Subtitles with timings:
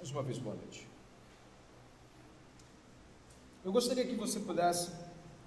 [0.00, 0.88] Mais uma vez, boa noite.
[3.62, 4.90] Eu gostaria que você pudesse,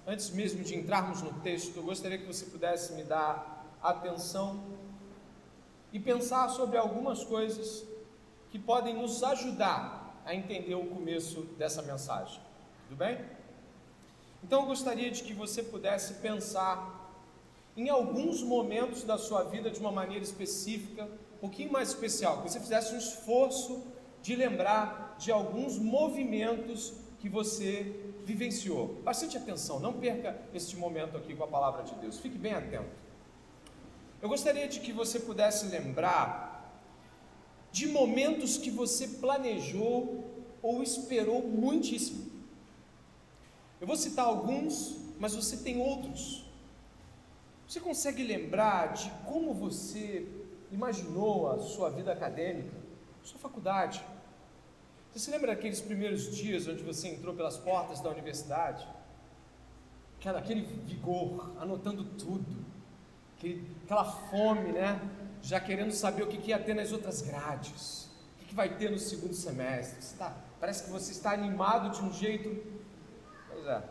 [0.06, 4.62] antes mesmo de entrarmos no texto, eu gostaria que você pudesse me dar atenção
[5.92, 7.84] e pensar sobre algumas coisas
[8.52, 12.40] que podem nos ajudar a entender o começo dessa mensagem.
[12.86, 13.24] Tudo bem?
[14.44, 17.10] Então eu gostaria de que você pudesse pensar
[17.76, 21.08] em alguns momentos da sua vida de uma maneira específica,
[21.38, 23.82] um pouquinho mais especial, que você fizesse um esforço
[24.24, 28.94] de lembrar de alguns movimentos que você vivenciou.
[29.04, 32.88] Bastante atenção, não perca este momento aqui com a palavra de Deus, fique bem atento.
[34.22, 36.72] Eu gostaria de que você pudesse lembrar
[37.70, 40.24] de momentos que você planejou
[40.62, 42.24] ou esperou muitíssimo.
[43.78, 46.46] Eu vou citar alguns, mas você tem outros.
[47.68, 50.26] Você consegue lembrar de como você
[50.72, 52.74] imaginou a sua vida acadêmica,
[53.22, 54.02] sua faculdade?
[55.14, 58.84] Você se lembra daqueles primeiros dias onde você entrou pelas portas da universidade?
[60.18, 62.64] Aquela, aquele vigor, anotando tudo,
[63.36, 65.00] aquele, aquela fome, né?
[65.40, 68.76] Já querendo saber o que, que ia ter nas outras grades, o que, que vai
[68.76, 70.18] ter no segundo semestre.
[70.18, 72.60] Tá, parece que você está animado de um jeito.
[73.52, 73.84] Pois é.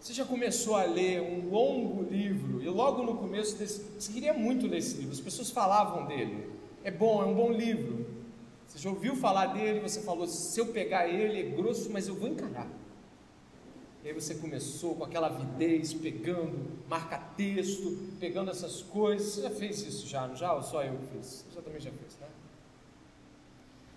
[0.00, 4.34] Você já começou a ler um longo livro e logo no começo desse, você queria
[4.34, 6.50] muito ler esse livro, as pessoas falavam dele.
[6.82, 8.16] É bom, é um bom livro.
[8.76, 12.14] Você já ouviu falar dele, você falou, se eu pegar ele é grosso, mas eu
[12.14, 12.68] vou encarar.
[14.04, 19.28] E aí você começou com aquela avidez, pegando marca-texto, pegando essas coisas.
[19.28, 20.52] Você já fez isso já, não já?
[20.52, 21.46] Ou só eu fiz?
[21.50, 22.26] Você também já fez, né?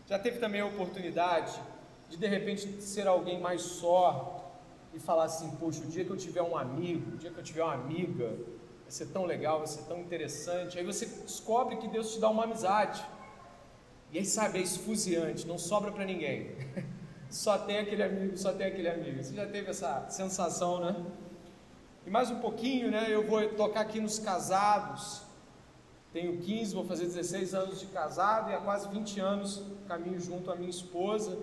[0.08, 1.60] Já teve também a oportunidade
[2.10, 4.50] de de repente ser alguém mais só
[4.94, 7.44] e falar assim, poxa, o dia que eu tiver um amigo, o dia que eu
[7.44, 10.80] tiver uma amiga, vai ser tão legal, vai ser tão interessante.
[10.80, 13.06] Aí você descobre que Deus te dá uma amizade.
[14.12, 16.52] E aí, sabe, é esfuziante, não sobra para ninguém.
[17.30, 19.24] Só tem aquele amigo, só tem aquele amigo.
[19.24, 20.96] Você já teve essa sensação, né?
[22.08, 23.06] E mais um pouquinho, né?
[23.08, 25.22] Eu vou tocar aqui nos casados.
[26.12, 30.52] Tenho 15, vou fazer 16 anos de casado e há quase 20 anos caminho junto
[30.52, 31.38] à minha esposa.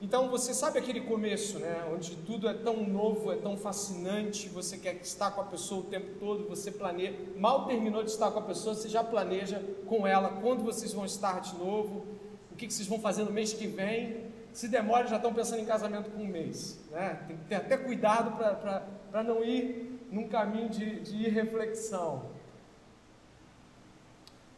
[0.00, 1.84] Então você sabe aquele começo, né?
[1.92, 5.84] Onde tudo é tão novo, é tão fascinante, você quer estar com a pessoa o
[5.84, 7.18] tempo todo, você planeja.
[7.36, 11.04] Mal terminou de estar com a pessoa, você já planeja com ela quando vocês vão
[11.04, 12.06] estar de novo,
[12.52, 14.28] o que, vocês vão fazer no mês que vem.
[14.52, 16.78] Se demora, já estão pensando em casamento com um mês.
[16.90, 17.24] Né?
[17.26, 22.30] Tem que ter até cuidado para não ir num caminho de, de irreflexão.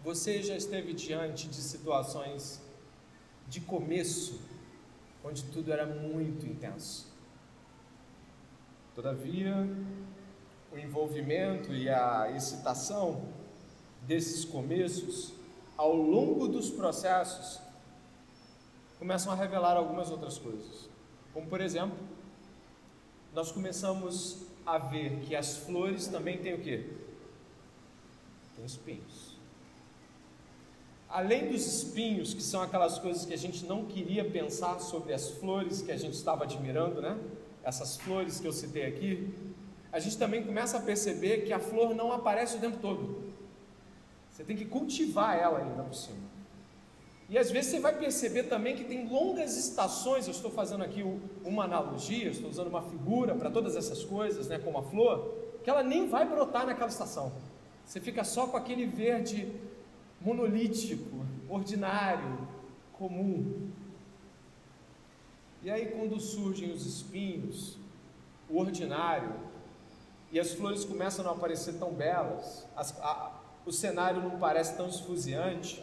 [0.05, 2.63] Você já esteve diante de situações
[3.49, 4.50] de começo
[5.25, 7.09] onde tudo era muito intenso.
[8.95, 9.55] Todavia,
[10.73, 13.29] o envolvimento e a excitação
[14.03, 15.33] desses começos,
[15.77, 17.61] ao longo dos processos,
[18.99, 20.89] começam a revelar algumas outras coisas.
[21.33, 21.99] Como, por exemplo,
[23.33, 26.91] nós começamos a ver que as flores também têm o quê?
[28.57, 29.30] Tem espinhos
[31.11, 35.29] além dos espinhos, que são aquelas coisas que a gente não queria pensar sobre as
[35.29, 37.19] flores que a gente estava admirando, né?
[37.65, 39.29] Essas flores que eu citei aqui,
[39.93, 43.25] a gente também começa a perceber que a flor não aparece o tempo todo.
[44.31, 46.31] Você tem que cultivar ela ainda por cima.
[47.29, 50.27] E às vezes você vai perceber também que tem longas estações.
[50.27, 51.05] Eu estou fazendo aqui
[51.45, 55.33] uma analogia, estou usando uma figura para todas essas coisas, né, como a flor,
[55.63, 57.33] que ela nem vai brotar naquela estação.
[57.85, 59.53] Você fica só com aquele verde
[60.21, 62.47] monolítico, ordinário,
[62.93, 63.71] comum.
[65.63, 67.79] E aí, quando surgem os espinhos,
[68.49, 69.35] o ordinário,
[70.33, 74.77] e as flores começam a não aparecer tão belas, as, a, o cenário não parece
[74.77, 75.83] tão esfuziante,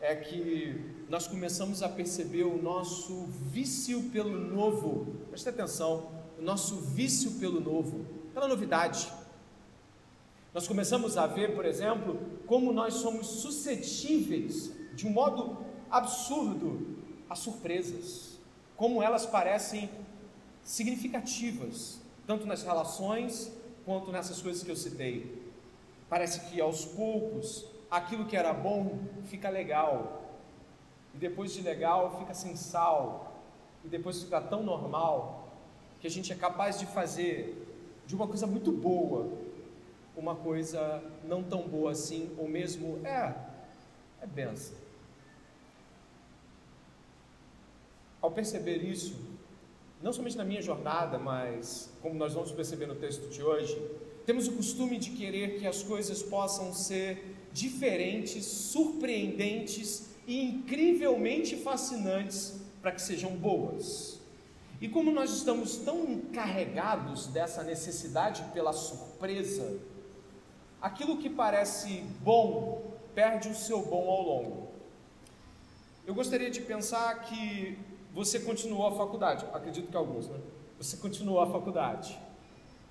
[0.00, 5.16] é que nós começamos a perceber o nosso vício pelo novo.
[5.30, 9.10] Preste atenção, o nosso vício pelo novo, pela novidade.
[10.54, 12.16] Nós começamos a ver, por exemplo,
[12.46, 15.58] como nós somos suscetíveis, de um modo
[15.90, 16.96] absurdo,
[17.28, 18.38] a surpresas,
[18.76, 19.90] como elas parecem
[20.62, 23.50] significativas, tanto nas relações
[23.84, 25.42] quanto nessas coisas que eu citei.
[26.08, 30.22] Parece que aos poucos aquilo que era bom fica legal,
[31.12, 33.42] e depois de legal fica sem sal,
[33.84, 35.48] e depois fica tão normal
[36.00, 37.60] que a gente é capaz de fazer
[38.06, 39.43] de uma coisa muito boa
[40.16, 43.34] uma coisa não tão boa assim, ou mesmo é,
[44.22, 44.76] é benção.
[48.20, 49.14] Ao perceber isso,
[50.02, 53.76] não somente na minha jornada, mas como nós vamos perceber no texto de hoje,
[54.24, 62.60] temos o costume de querer que as coisas possam ser diferentes, surpreendentes e incrivelmente fascinantes
[62.80, 64.20] para que sejam boas.
[64.80, 69.78] E como nós estamos tão carregados dessa necessidade pela surpresa,
[70.84, 74.68] aquilo que parece bom perde o seu bom ao longo.
[76.06, 77.78] Eu gostaria de pensar que
[78.12, 80.38] você continuou a faculdade, acredito que alguns, né?
[80.76, 82.20] Você continuou a faculdade,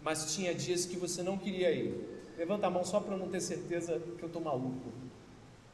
[0.02, 2.34] mas tinha dias que você não queria ir.
[2.36, 4.92] Levanta a mão só para não ter certeza que eu estou maluco.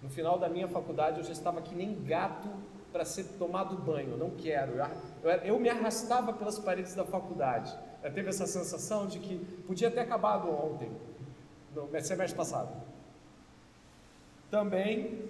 [0.04, 2.50] No final da minha faculdade eu já estava que nem gato
[2.92, 4.74] para ser tomado banho, eu não quero.
[5.24, 7.74] Eu, eu, me arrastava pelas paredes da faculdade.
[8.04, 10.92] Eu teve essa sensação de que podia ter acabado ontem,
[11.75, 12.69] no semestre passado.
[14.50, 15.30] Também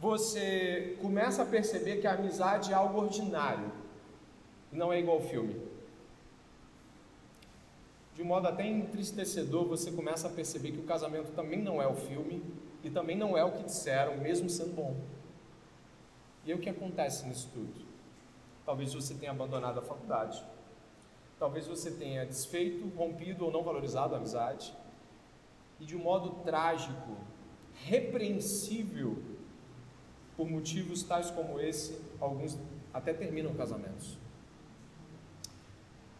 [0.00, 3.70] você começa a perceber que a amizade é algo ordinário,
[4.72, 5.60] não é igual ao filme.
[8.14, 11.86] De um modo até entristecedor, você começa a perceber que o casamento também não é
[11.86, 12.42] o filme
[12.82, 14.96] e também não é o que disseram, mesmo sendo bom.
[16.44, 17.84] E o que acontece nisso tudo?
[18.64, 20.44] Talvez você tenha abandonado a faculdade,
[21.38, 24.74] talvez você tenha desfeito, rompido ou não valorizado a amizade,
[25.80, 27.16] e de um modo trágico,
[27.72, 29.22] repreensível,
[30.36, 32.58] por motivos tais como esse, alguns
[32.92, 34.18] até terminam casamentos.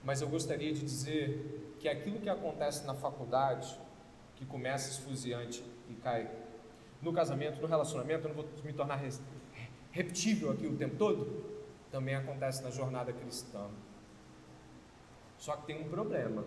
[0.03, 3.79] Mas eu gostaria de dizer que aquilo que acontece na faculdade,
[4.37, 6.31] que começa esfuziante e cai
[7.01, 9.01] no casamento, no relacionamento, eu não vou me tornar
[9.91, 11.45] repetível aqui o tempo todo,
[11.91, 13.69] também acontece na jornada cristã.
[15.39, 16.45] Só que tem um problema.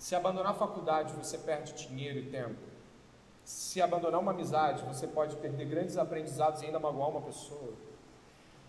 [0.00, 2.58] Se abandonar a faculdade, você perde dinheiro e tempo.
[3.44, 7.74] Se abandonar uma amizade, você pode perder grandes aprendizados e ainda magoar uma pessoa.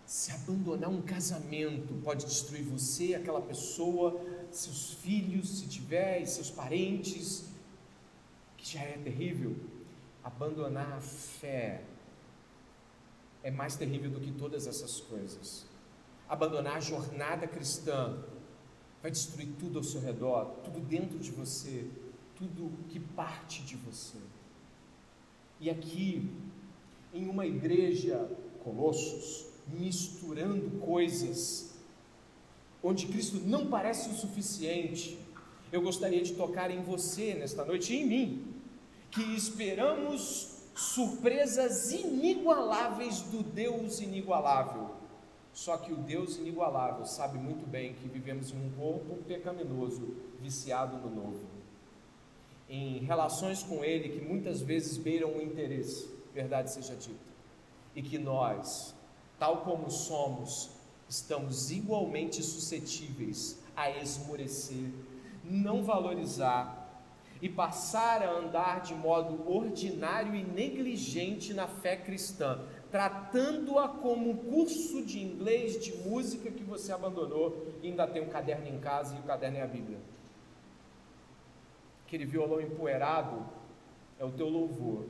[0.05, 4.19] Se abandonar um casamento, pode destruir você, aquela pessoa,
[4.51, 7.45] seus filhos, se tiver, e seus parentes,
[8.57, 9.55] que já é terrível.
[10.21, 11.81] Abandonar a fé
[13.41, 15.65] é mais terrível do que todas essas coisas.
[16.27, 18.21] Abandonar a jornada cristã
[19.01, 21.88] vai destruir tudo ao seu redor, tudo dentro de você,
[22.36, 24.18] tudo que parte de você.
[25.59, 26.30] E aqui,
[27.13, 28.30] em uma igreja,
[28.63, 31.74] Colossos, misturando coisas,
[32.83, 35.18] onde Cristo não parece o suficiente,
[35.71, 38.53] eu gostaria de tocar em você nesta noite e em mim,
[39.09, 45.00] que esperamos surpresas inigualáveis do Deus inigualável.
[45.53, 50.98] Só que o Deus inigualável sabe muito bem que vivemos em um corpo pecaminoso, viciado
[50.98, 51.45] no novo.
[52.69, 57.31] Em relações com Ele que muitas vezes beiram o interesse, verdade seja dita.
[57.94, 58.95] E que nós,
[59.38, 60.69] tal como somos,
[61.09, 64.89] estamos igualmente suscetíveis a esmorecer,
[65.44, 66.81] não valorizar
[67.42, 74.35] e passar a andar de modo ordinário e negligente na fé cristã, tratando-a como um
[74.35, 79.15] curso de inglês, de música que você abandonou e ainda tem um caderno em casa
[79.15, 79.97] e o caderno é a Bíblia.
[82.05, 83.45] Aquele violão empoeirado
[84.19, 85.05] é o teu louvor.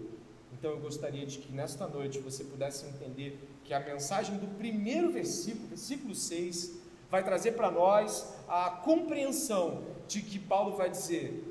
[0.54, 5.12] Então eu gostaria de que nesta noite você pudesse entender que a mensagem do primeiro
[5.12, 6.80] versículo, versículo 6,
[7.10, 11.44] vai trazer para nós a compreensão de que Paulo vai dizer: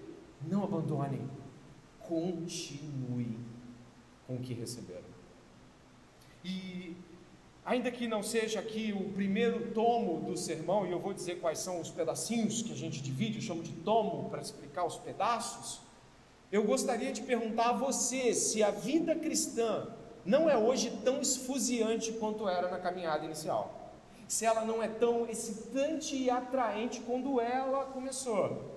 [0.46, 1.28] não abandonem,
[2.00, 3.38] continue
[4.26, 4.99] com o que receberam.
[6.44, 6.96] E
[7.64, 11.58] ainda que não seja aqui o primeiro tomo do sermão, e eu vou dizer quais
[11.58, 15.80] são os pedacinhos que a gente divide, eu chamo de tomo para explicar os pedaços.
[16.50, 19.88] Eu gostaria de perguntar a você se a vida cristã
[20.24, 23.92] não é hoje tão esfuziante quanto era na caminhada inicial.
[24.26, 28.70] Se ela não é tão excitante e atraente quando ela começou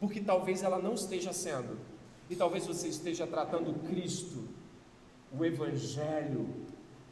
[0.00, 1.78] porque talvez ela não esteja sendo,
[2.30, 4.44] e talvez você esteja tratando Cristo,
[5.36, 6.48] o Evangelho,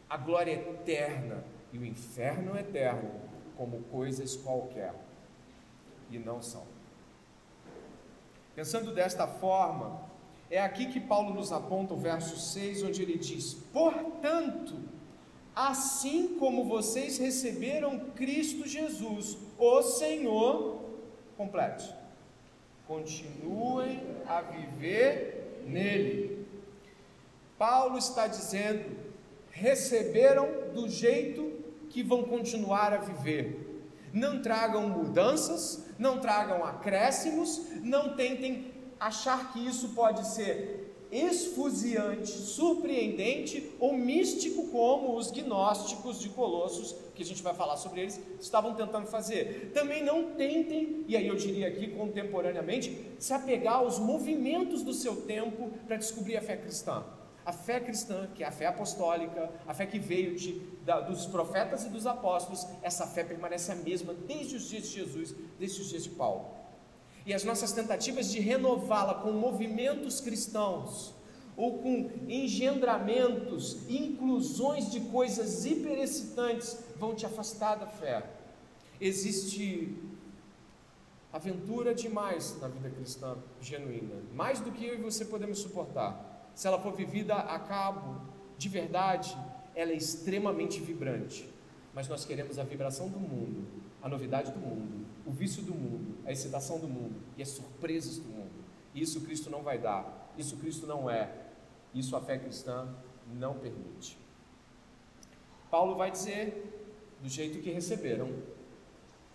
[0.08, 3.10] a glória eterna e o inferno eterno
[3.56, 4.94] como coisas qualquer,
[6.10, 6.64] e não são.
[8.54, 10.00] Pensando desta forma,
[10.50, 14.78] é aqui que Paulo nos aponta o verso 6, onde ele diz: Portanto,
[15.54, 20.80] assim como vocês receberam Cristo Jesus, o Senhor,
[21.36, 21.92] complete
[22.86, 26.46] continuem a viver nele.
[27.58, 29.05] Paulo está dizendo:
[29.56, 31.52] receberam do jeito
[31.88, 33.84] que vão continuar a viver.
[34.12, 43.72] Não tragam mudanças, não tragam acréscimos, não tentem achar que isso pode ser esfuziante, surpreendente
[43.78, 48.74] ou místico, como os gnósticos de Colossos, que a gente vai falar sobre eles, estavam
[48.74, 49.70] tentando fazer.
[49.72, 55.22] Também não tentem, e aí eu diria aqui contemporaneamente, se apegar aos movimentos do seu
[55.22, 57.04] tempo para descobrir a fé cristã.
[57.46, 61.26] A fé cristã, que é a fé apostólica, a fé que veio de, da, dos
[61.26, 65.80] profetas e dos apóstolos, essa fé permanece a mesma desde os dias de Jesus, desde
[65.80, 66.46] os dias de Paulo.
[67.24, 71.14] E as nossas tentativas de renová-la com movimentos cristãos,
[71.56, 78.28] ou com engendramentos, inclusões de coisas hiperexcitantes, vão te afastar da fé.
[79.00, 79.96] Existe
[81.32, 86.25] aventura demais na vida cristã genuína, mais do que eu e você podemos suportar.
[86.56, 88.18] Se ela for vivida a cabo
[88.56, 89.36] de verdade,
[89.74, 91.46] ela é extremamente vibrante.
[91.92, 93.66] Mas nós queremos a vibração do mundo,
[94.02, 98.16] a novidade do mundo, o vício do mundo, a excitação do mundo e as surpresas
[98.16, 98.64] do mundo.
[98.94, 101.30] E isso Cristo não vai dar, isso Cristo não é,
[101.92, 102.88] isso a fé cristã
[103.34, 104.16] não permite.
[105.70, 108.30] Paulo vai dizer do jeito que receberam,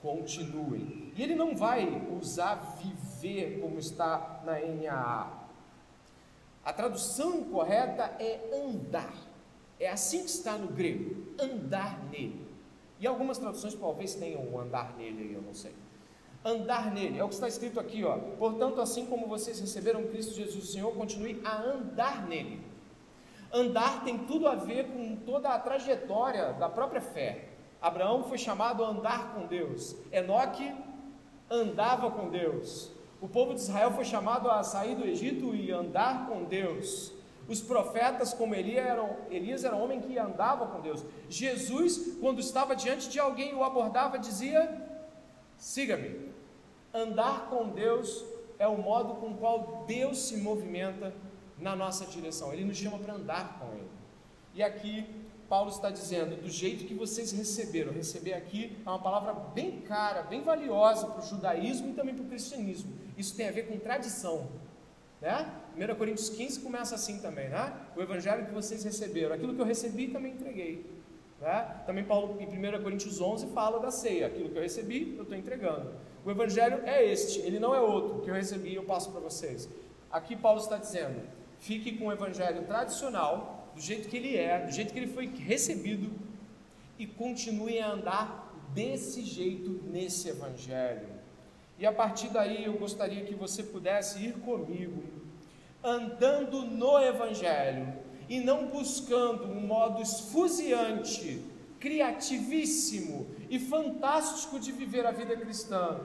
[0.02, 1.12] continuem.
[1.16, 1.88] E ele não vai
[2.20, 5.41] usar viver como está na NAA.
[6.64, 9.14] A tradução correta é andar.
[9.80, 12.48] É assim que está no grego, andar nele.
[13.00, 15.74] E algumas traduções talvez tenham andar nele, eu não sei.
[16.46, 18.18] Andar nele, é o que está escrito aqui, ó.
[18.38, 22.62] Portanto, assim como vocês receberam Cristo Jesus o Senhor, continue a andar nele.
[23.52, 27.50] Andar tem tudo a ver com toda a trajetória da própria fé.
[27.82, 29.96] Abraão foi chamado a andar com Deus.
[30.12, 30.72] Enoque
[31.50, 32.92] andava com Deus.
[33.22, 37.14] O povo de Israel foi chamado a sair do Egito e andar com Deus.
[37.48, 41.06] Os profetas, como Elias, eram, Elias era um homem que andava com Deus.
[41.30, 44.90] Jesus, quando estava diante de alguém e o abordava, dizia:
[45.56, 46.32] Siga-me.
[46.92, 48.26] Andar com Deus
[48.58, 51.14] é o modo com o qual Deus se movimenta
[51.60, 52.52] na nossa direção.
[52.52, 53.90] Ele nos chama para andar com Ele.
[54.56, 55.06] E aqui
[55.52, 60.22] Paulo está dizendo, do jeito que vocês receberam, receber aqui é uma palavra bem cara,
[60.22, 62.94] bem valiosa para o judaísmo e também para o cristianismo.
[63.18, 64.48] Isso tem a ver com tradição.
[65.20, 65.52] Né?
[65.76, 67.74] 1 Coríntios 15 começa assim também, né?
[67.98, 70.90] O evangelho que vocês receberam, aquilo que eu recebi também entreguei.
[71.42, 71.82] Né?
[71.86, 75.38] Também Paulo em 1 Coríntios 11 fala da ceia, aquilo que eu recebi, eu estou
[75.38, 75.92] entregando.
[76.24, 79.68] O evangelho é este, ele não é outro, que eu recebi eu passo para vocês.
[80.10, 81.28] Aqui Paulo está dizendo,
[81.60, 85.28] fique com o evangelho tradicional, do jeito que ele é, do jeito que ele foi
[85.28, 86.12] recebido,
[86.98, 91.08] e continue a andar desse jeito nesse Evangelho.
[91.80, 95.04] E a partir daí eu gostaria que você pudesse ir comigo,
[95.84, 97.94] andando no Evangelho,
[98.30, 101.44] e não buscando um modo esfuziante,
[101.80, 106.00] criativíssimo e fantástico de viver a vida cristã,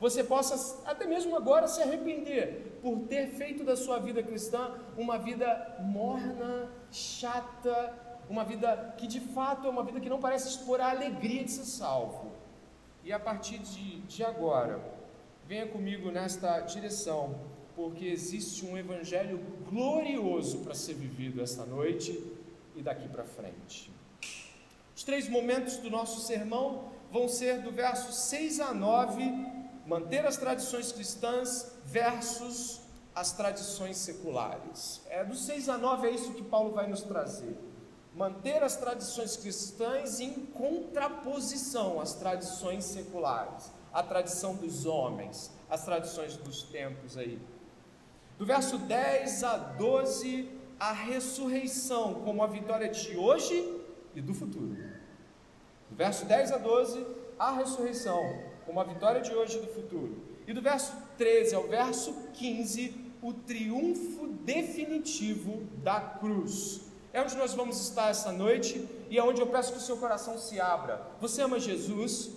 [0.00, 5.18] você possa até mesmo agora se arrepender por ter feito da sua vida cristã uma
[5.18, 7.94] vida morna, chata,
[8.28, 11.50] uma vida que de fato é uma vida que não parece expor a alegria de
[11.50, 12.32] ser salvo.
[13.04, 14.80] E a partir de, de agora,
[15.46, 17.40] venha comigo nesta direção,
[17.74, 22.22] porque existe um evangelho glorioso para ser vivido esta noite
[22.76, 23.90] e daqui para frente.
[24.94, 30.36] Os três momentos do nosso sermão vão ser do verso 6 a 9 manter as
[30.36, 32.80] tradições cristãs versus
[33.14, 35.02] as tradições seculares.
[35.10, 37.58] É do 6 a 9 é isso que Paulo vai nos trazer.
[38.14, 46.36] Manter as tradições cristãs em contraposição às tradições seculares, à tradição dos homens, às tradições
[46.36, 47.40] dos tempos aí.
[48.38, 53.80] Do verso 10 a 12, a ressurreição como a vitória de hoje
[54.14, 54.76] e do futuro.
[55.88, 57.06] Do verso 10 a 12,
[57.38, 58.22] a ressurreição
[58.64, 60.29] como a vitória de hoje e do futuro.
[60.50, 62.92] E do verso 13 ao verso 15,
[63.22, 66.80] o triunfo definitivo da cruz.
[67.12, 69.96] É onde nós vamos estar essa noite e é onde eu peço que o seu
[69.98, 71.06] coração se abra.
[71.20, 72.32] Você ama Jesus?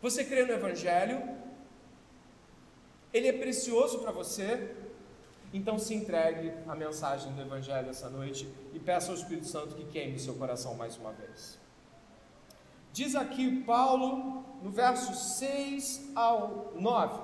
[0.00, 1.20] Você crê no Evangelho?
[3.12, 4.70] Ele é precioso para você?
[5.52, 9.86] Então se entregue à mensagem do Evangelho essa noite e peça ao Espírito Santo que
[9.86, 11.61] queime seu coração mais uma vez.
[12.92, 17.20] Diz aqui Paulo, no verso 6 ao 9: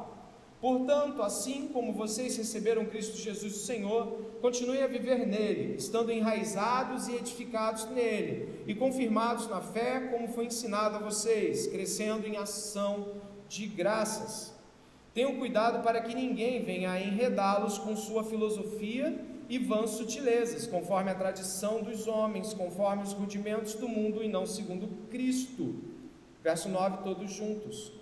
[0.63, 4.07] Portanto, assim como vocês receberam Cristo Jesus o Senhor,
[4.41, 10.47] continuem a viver nele, estando enraizados e edificados nele, e confirmados na fé, como foi
[10.47, 13.09] ensinado a vocês, crescendo em ação
[13.47, 14.55] de graças.
[15.13, 21.11] Tenham cuidado para que ninguém venha a enredá-los com sua filosofia e vãs sutilezas, conforme
[21.11, 25.77] a tradição dos homens, conforme os rudimentos do mundo e não segundo Cristo.
[26.43, 27.93] Verso 9, todos juntos.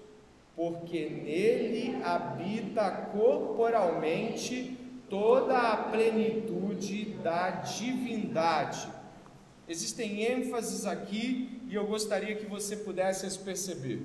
[0.57, 4.77] Porque nele habita corporalmente
[5.09, 8.89] toda a plenitude da divindade.
[9.69, 14.05] Existem ênfases aqui e eu gostaria que você pudesse as perceber.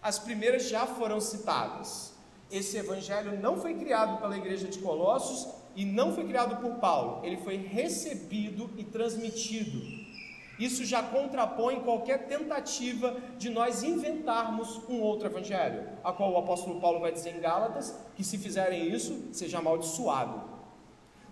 [0.00, 2.14] As primeiras já foram citadas.
[2.50, 7.24] Esse evangelho não foi criado pela igreja de Colossos e não foi criado por Paulo,
[7.24, 9.80] ele foi recebido e transmitido.
[10.58, 16.80] Isso já contrapõe qualquer tentativa de nós inventarmos um outro evangelho, a qual o apóstolo
[16.80, 20.42] Paulo vai dizer em Gálatas que se fizerem isso, seja amaldiçoado.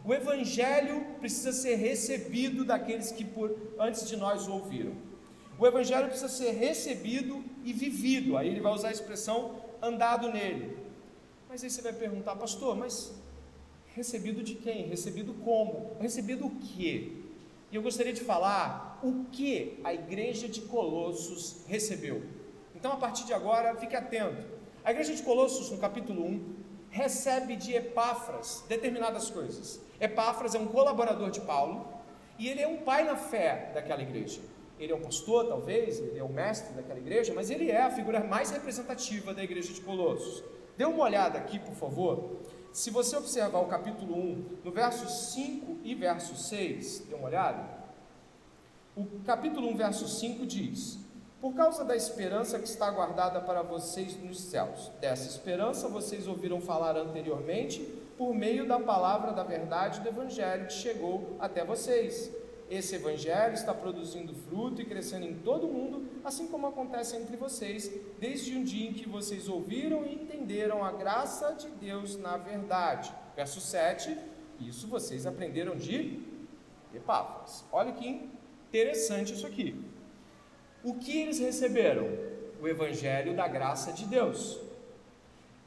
[0.04, 4.92] O evangelho precisa ser recebido daqueles que por antes de nós o ouviram.
[5.58, 8.36] O evangelho precisa ser recebido e vivido.
[8.36, 10.78] Aí ele vai usar a expressão andado nele.
[11.48, 13.12] Mas aí você vai perguntar, pastor, mas
[13.96, 14.86] recebido de quem?
[14.88, 15.96] Recebido como?
[15.98, 17.12] Recebido o quê?
[17.72, 22.22] E eu gostaria de falar o que a igreja de Colossos recebeu.
[22.74, 24.46] Então, a partir de agora, fique atento.
[24.84, 26.54] A igreja de Colossos, no capítulo 1,
[26.90, 29.80] recebe de Epáfras determinadas coisas.
[29.98, 31.88] Epáfras é um colaborador de Paulo
[32.38, 34.40] e ele é um pai na fé daquela igreja.
[34.78, 37.90] Ele é um pastor, talvez, ele é o mestre daquela igreja, mas ele é a
[37.90, 40.44] figura mais representativa da igreja de Colossos.
[40.76, 42.36] Dê uma olhada aqui, por favor.
[42.76, 47.64] Se você observar o capítulo 1, no verso 5 e verso 6, dê uma olhada.
[48.94, 50.98] O capítulo 1, verso 5 diz:
[51.40, 56.60] Por causa da esperança que está guardada para vocês nos céus, dessa esperança vocês ouviram
[56.60, 57.80] falar anteriormente
[58.18, 62.30] por meio da palavra da verdade do Evangelho que chegou até vocês
[62.68, 67.36] esse evangelho está produzindo fruto e crescendo em todo o mundo, assim como acontece entre
[67.36, 72.36] vocês, desde um dia em que vocês ouviram e entenderam a graça de Deus na
[72.36, 73.12] verdade.
[73.36, 74.18] Verso 7,
[74.60, 76.20] isso vocês aprenderam de
[76.92, 77.64] Epáfras.
[77.70, 78.28] Olha que
[78.68, 79.80] interessante isso aqui.
[80.82, 82.06] O que eles receberam?
[82.60, 84.58] O evangelho da graça de Deus.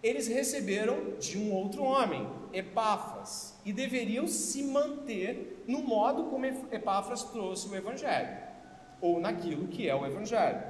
[0.02, 7.24] Eles receberam de um outro homem, Epáfras, e deveriam se manter no modo como Epáfras
[7.24, 8.38] trouxe o Evangelho,
[9.02, 10.62] ou naquilo que é o Evangelho.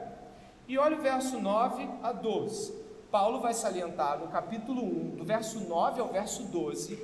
[0.67, 2.74] E olha o verso 9 a 12.
[3.12, 7.00] Paulo vai salientar no capítulo 1, do verso 9 ao verso 12,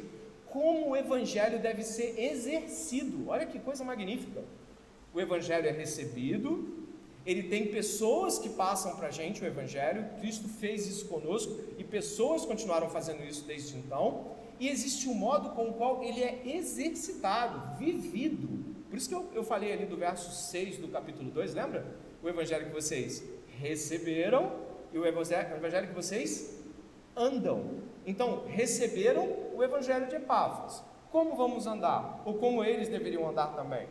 [0.46, 3.30] como o Evangelho deve ser exercido.
[3.30, 4.44] Olha que coisa magnífica!
[5.14, 6.86] O Evangelho é recebido,
[7.26, 11.84] ele tem pessoas que passam para a gente o Evangelho, Cristo fez isso conosco e
[11.84, 16.42] pessoas continuaram fazendo isso desde então, e existe um modo com o qual ele é
[16.46, 18.76] exercitado, vivido.
[18.90, 21.86] Por isso que eu, eu falei ali do verso 6 do capítulo 2, lembra?
[22.24, 23.24] O evangelho que vocês
[23.60, 24.52] receberam
[24.94, 26.64] e o evangelho, que vocês
[27.16, 27.82] andam.
[28.06, 30.84] Então, receberam o evangelho de Epáfras.
[31.12, 32.22] Como vamos andar?
[32.26, 33.88] Ou como eles deveriam andar também?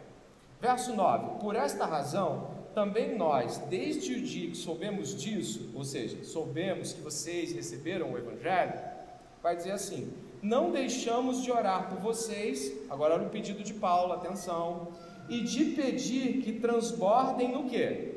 [0.60, 6.24] Verso 9: Por esta razão, também nós, desde o dia que soubemos disso, ou seja,
[6.24, 8.74] soubemos que vocês receberam o Evangelho,
[9.42, 10.12] vai dizer assim:
[10.44, 14.88] não deixamos de orar por vocês, agora olha o pedido de Paulo, atenção,
[15.26, 18.12] e de pedir que transbordem no que?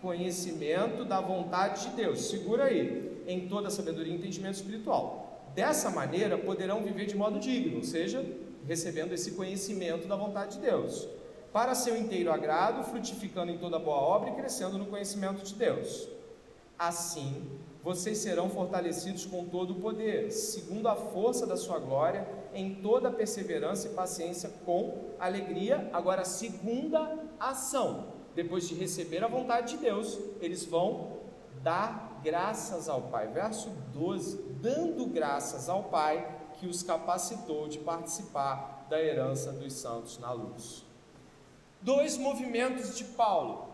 [0.00, 5.50] Conhecimento da vontade de Deus, segura aí, em toda sabedoria e entendimento espiritual.
[5.52, 8.24] Dessa maneira poderão viver de modo digno, ou seja,
[8.64, 11.08] recebendo esse conhecimento da vontade de Deus,
[11.52, 16.08] para seu inteiro agrado, frutificando em toda boa obra e crescendo no conhecimento de Deus.
[16.78, 17.50] Assim,
[17.82, 23.10] vocês serão fortalecidos com todo o poder, segundo a força da sua glória, em toda
[23.10, 25.88] perseverança e paciência, com alegria.
[25.92, 31.18] Agora, segunda ação, depois de receber a vontade de Deus, eles vão
[31.62, 33.28] dar graças ao Pai.
[33.28, 40.18] Verso 12: dando graças ao Pai que os capacitou de participar da herança dos santos
[40.18, 40.84] na luz.
[41.80, 43.68] Dois movimentos de Paulo.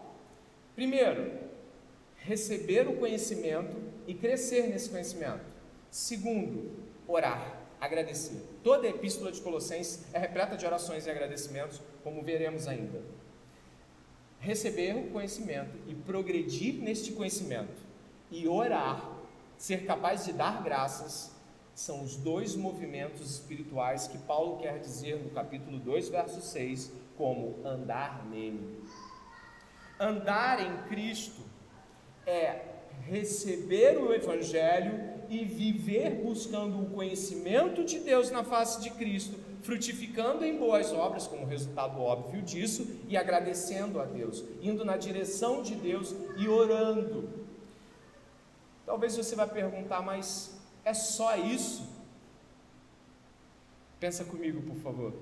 [0.74, 1.38] Primeiro,
[2.16, 5.44] receber o conhecimento e crescer nesse conhecimento.
[5.90, 6.72] Segundo,
[7.06, 8.42] orar, agradecer.
[8.62, 13.02] Toda a epístola de Colossenses é repleta de orações e agradecimentos, como veremos ainda.
[14.40, 17.82] Receber o conhecimento e progredir neste conhecimento
[18.30, 19.10] e orar,
[19.56, 21.32] ser capaz de dar graças,
[21.74, 27.58] são os dois movimentos espirituais que Paulo quer dizer no capítulo 2, verso 6, como
[27.64, 28.84] andar nele.
[29.98, 31.42] Andar em Cristo
[32.26, 39.38] é receber o Evangelho e viver buscando o conhecimento de Deus na face de Cristo,
[39.62, 45.62] frutificando em boas obras, como resultado óbvio disso, e agradecendo a Deus, indo na direção
[45.62, 47.28] de Deus e orando.
[48.84, 50.54] Talvez você vai perguntar, mas
[50.84, 51.88] é só isso?
[53.98, 55.14] Pensa comigo, por favor.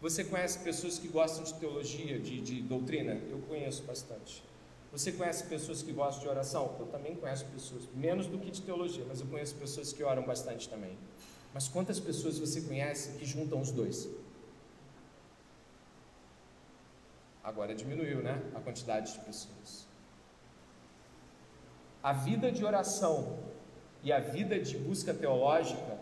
[0.00, 3.20] Você conhece pessoas que gostam de teologia, de, de doutrina?
[3.30, 4.42] Eu conheço bastante.
[4.92, 6.76] Você conhece pessoas que gostam de oração?
[6.78, 10.22] Eu também conheço pessoas, menos do que de teologia, mas eu conheço pessoas que oram
[10.22, 10.98] bastante também.
[11.54, 14.06] Mas quantas pessoas você conhece que juntam os dois?
[17.42, 18.42] Agora diminuiu, né?
[18.54, 19.86] A quantidade de pessoas.
[22.02, 23.38] A vida de oração
[24.02, 25.98] e a vida de busca teológica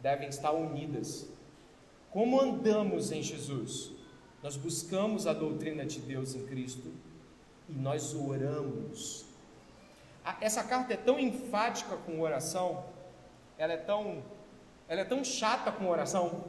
[0.00, 1.28] devem estar unidas.
[2.10, 3.92] Como andamos em Jesus?
[4.42, 6.90] Nós buscamos a doutrina de Deus em Cristo
[7.70, 9.24] e nós oramos.
[10.40, 12.84] Essa carta é tão enfática com oração,
[13.56, 14.22] ela é tão,
[14.88, 16.44] ela é tão chata com oração,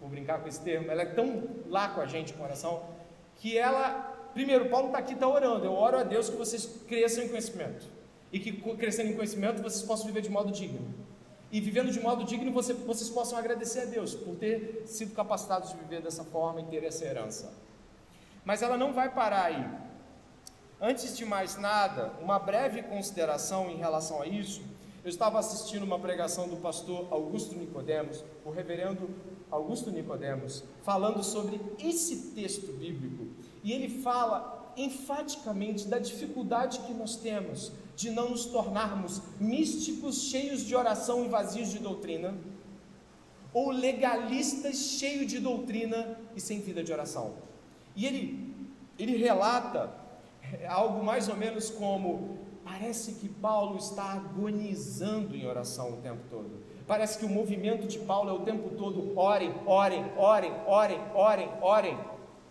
[0.00, 2.84] vou brincar com esse termo, ela é tão lá com a gente com oração,
[3.36, 7.24] que ela, primeiro, Paulo está aqui, está orando, eu oro a Deus que vocês cresçam
[7.24, 7.86] em conhecimento,
[8.32, 10.94] e que crescendo em conhecimento vocês possam viver de modo digno.
[11.50, 15.70] E vivendo de modo digno, você, vocês possam agradecer a Deus por ter sido capacitados
[15.70, 17.50] de viver dessa forma e ter essa herança.
[18.44, 19.87] Mas ela não vai parar aí.
[20.80, 24.62] Antes de mais nada, uma breve consideração em relação a isso.
[25.02, 29.10] Eu estava assistindo uma pregação do pastor Augusto Nicodemos, o reverendo
[29.50, 33.26] Augusto Nicodemos, falando sobre esse texto bíblico,
[33.64, 40.60] e ele fala enfaticamente da dificuldade que nós temos de não nos tornarmos místicos cheios
[40.60, 42.36] de oração e vazios de doutrina,
[43.52, 47.34] ou legalistas cheios de doutrina e sem vida de oração.
[47.96, 48.54] E ele,
[48.96, 50.06] ele relata
[50.66, 56.68] algo mais ou menos como: parece que Paulo está agonizando em oração o tempo todo.
[56.86, 61.48] Parece que o movimento de Paulo é o tempo todo: orem, orem, orem, orem, orem,
[61.60, 61.98] orem.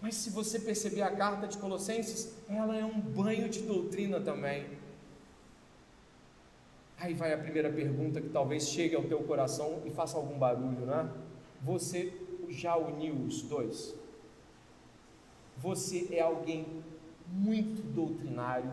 [0.02, 4.66] Mas se você perceber a carta de Colossenses, ela é um banho de doutrina também.
[7.00, 10.86] Aí vai a primeira pergunta que talvez chegue ao teu coração e faça algum barulho,
[10.86, 11.10] né?
[11.62, 12.14] Você
[12.50, 13.96] já uniu os dois?
[15.58, 16.84] Você é alguém
[17.32, 18.72] muito doutrinário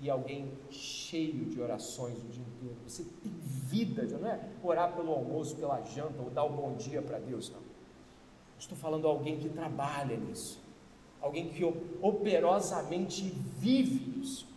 [0.00, 2.76] e alguém cheio de orações o dia inteiro.
[2.86, 6.76] Você tem vida, não é orar pelo almoço, pela janta ou dar o um bom
[6.76, 7.60] dia para Deus, não.
[8.58, 10.60] Estou falando de alguém que trabalha nisso,
[11.20, 11.64] alguém que
[12.02, 14.48] operosamente vive isso.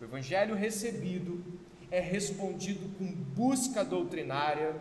[0.00, 1.42] O evangelho recebido
[1.90, 4.74] é respondido com busca doutrinária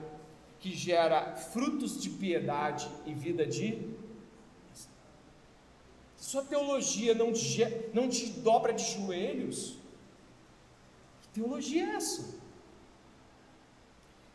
[0.60, 3.89] que gera frutos de piedade e vida de
[6.29, 9.79] sua teologia não te, não te dobra de joelhos.
[11.23, 12.37] Que teologia é essa?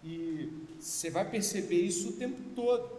[0.03, 2.91] E você vai perceber isso o tempo todo.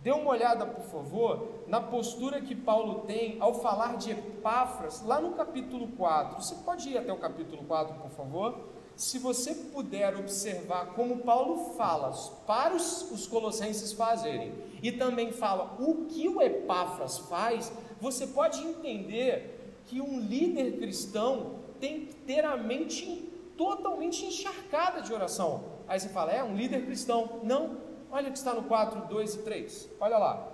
[0.00, 5.20] Dê uma olhada, por favor, na postura que Paulo tem ao falar de Epáfras, lá
[5.20, 6.42] no capítulo 4.
[6.42, 8.58] Você pode ir até o capítulo 4, por favor?
[8.96, 12.10] Se você puder observar como Paulo fala
[12.44, 14.52] para os, os colossenses fazerem,
[14.82, 17.72] e também fala o que o Epáfras faz,
[18.02, 25.12] você pode entender que um líder cristão tem que ter a mente totalmente encharcada de
[25.12, 25.64] oração.
[25.88, 27.40] Aí você fala, é um líder cristão.
[27.42, 27.78] Não,
[28.12, 29.88] Olha o que está no 4, 2 e 3.
[29.98, 30.46] Olha lá.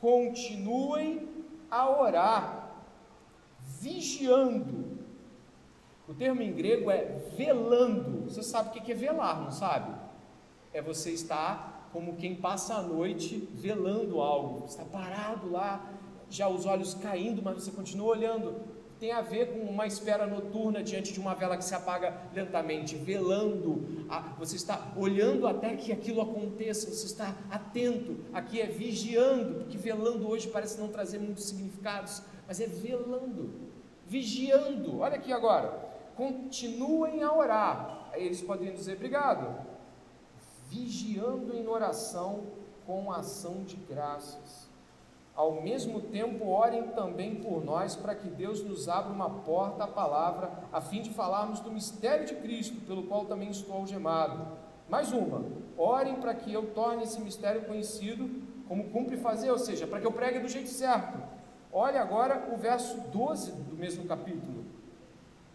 [0.00, 1.28] Continuem
[1.70, 2.70] a orar,
[3.78, 4.98] vigiando.
[6.08, 7.04] O termo em grego é
[7.36, 8.24] velando.
[8.24, 9.94] Você sabe o que é velar, não sabe?
[10.72, 14.64] É você estar como quem passa a noite velando algo.
[14.64, 15.92] Está parado lá,
[16.32, 18.54] já os olhos caindo, mas você continua olhando.
[18.98, 22.94] Tem a ver com uma espera noturna diante de uma vela que se apaga lentamente,
[22.94, 24.06] velando,
[24.38, 30.28] você está olhando até que aquilo aconteça, você está atento, aqui é vigiando, porque velando
[30.28, 33.50] hoje parece não trazer muitos significados, mas é velando,
[34.06, 39.66] vigiando, olha aqui agora, continuem a orar, aí eles poderiam dizer obrigado,
[40.70, 42.44] vigiando em oração
[42.86, 44.61] com ação de graças
[45.34, 49.86] ao mesmo tempo, orem também por nós para que Deus nos abra uma porta à
[49.86, 54.46] palavra, a fim de falarmos do mistério de Cristo, pelo qual também estou algemado.
[54.90, 55.42] Mais uma,
[55.76, 58.28] orem para que eu torne esse mistério conhecido,
[58.68, 61.18] como cumpre fazer, ou seja, para que eu pregue do jeito certo.
[61.72, 64.66] Olhe agora o verso 12 do mesmo capítulo.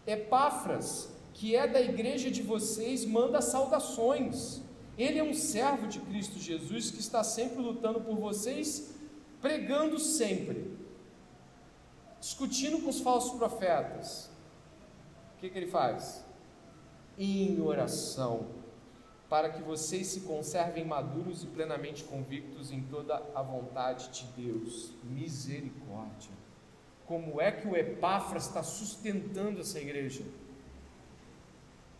[0.07, 4.63] Epáfras, que é da igreja de vocês, manda saudações.
[4.97, 8.96] Ele é um servo de Cristo Jesus que está sempre lutando por vocês
[9.47, 10.77] pregando sempre,
[12.19, 14.29] discutindo com os falsos profetas.
[15.36, 16.25] O que, que ele faz?
[17.17, 18.47] Em oração,
[19.29, 24.91] para que vocês se conservem maduros e plenamente convictos em toda a vontade de Deus.
[25.03, 26.31] Misericórdia.
[27.05, 30.23] Como é que o Epáfras está sustentando essa igreja?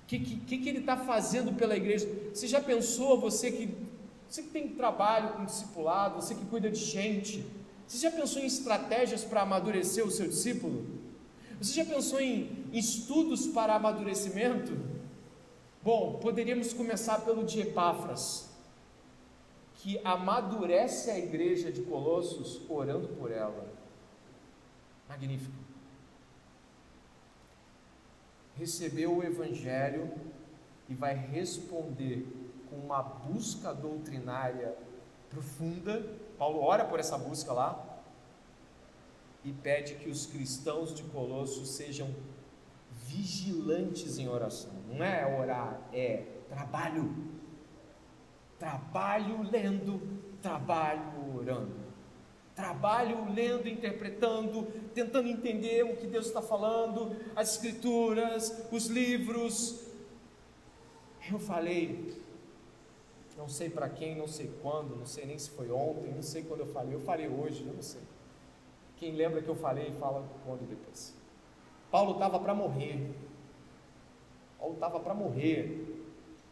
[0.04, 2.08] O que, que, que, ele está fazendo pela igreja?
[2.34, 3.87] Você já pensou, você que
[4.30, 7.46] você que tem trabalho com discipulado, você que cuida de gente,
[7.88, 10.86] você já pensou em estratégias para amadurecer o seu discípulo?
[11.60, 14.78] Você já pensou em estudos para amadurecimento?
[15.82, 18.50] Bom, poderíamos começar pelo de Epáfras,
[19.76, 23.74] que amadurece a igreja de Colossos orando por ela.
[25.08, 25.56] Magnífico.
[28.56, 30.12] Recebeu o Evangelho
[30.90, 32.28] e vai responder
[32.70, 34.76] com uma busca doutrinária
[35.30, 36.06] profunda.
[36.38, 37.84] Paulo ora por essa busca lá
[39.44, 42.14] e pede que os cristãos de Colossos sejam
[42.92, 44.72] vigilantes em oração.
[44.90, 47.16] Não é orar, é trabalho.
[48.60, 50.02] Trabalho lendo,
[50.42, 51.88] trabalho orando.
[52.56, 59.86] Trabalho lendo, interpretando, tentando entender o que Deus está falando, as escrituras, os livros.
[61.32, 62.17] Eu falei,
[63.38, 66.42] não sei para quem, não sei quando, não sei nem se foi ontem, não sei
[66.44, 68.02] quando eu falei, eu falei hoje, não sei.
[68.98, 71.16] Quem lembra que eu falei, fala quando depois.
[71.92, 73.14] Paulo estava para morrer.
[74.58, 76.04] Paulo estava para morrer.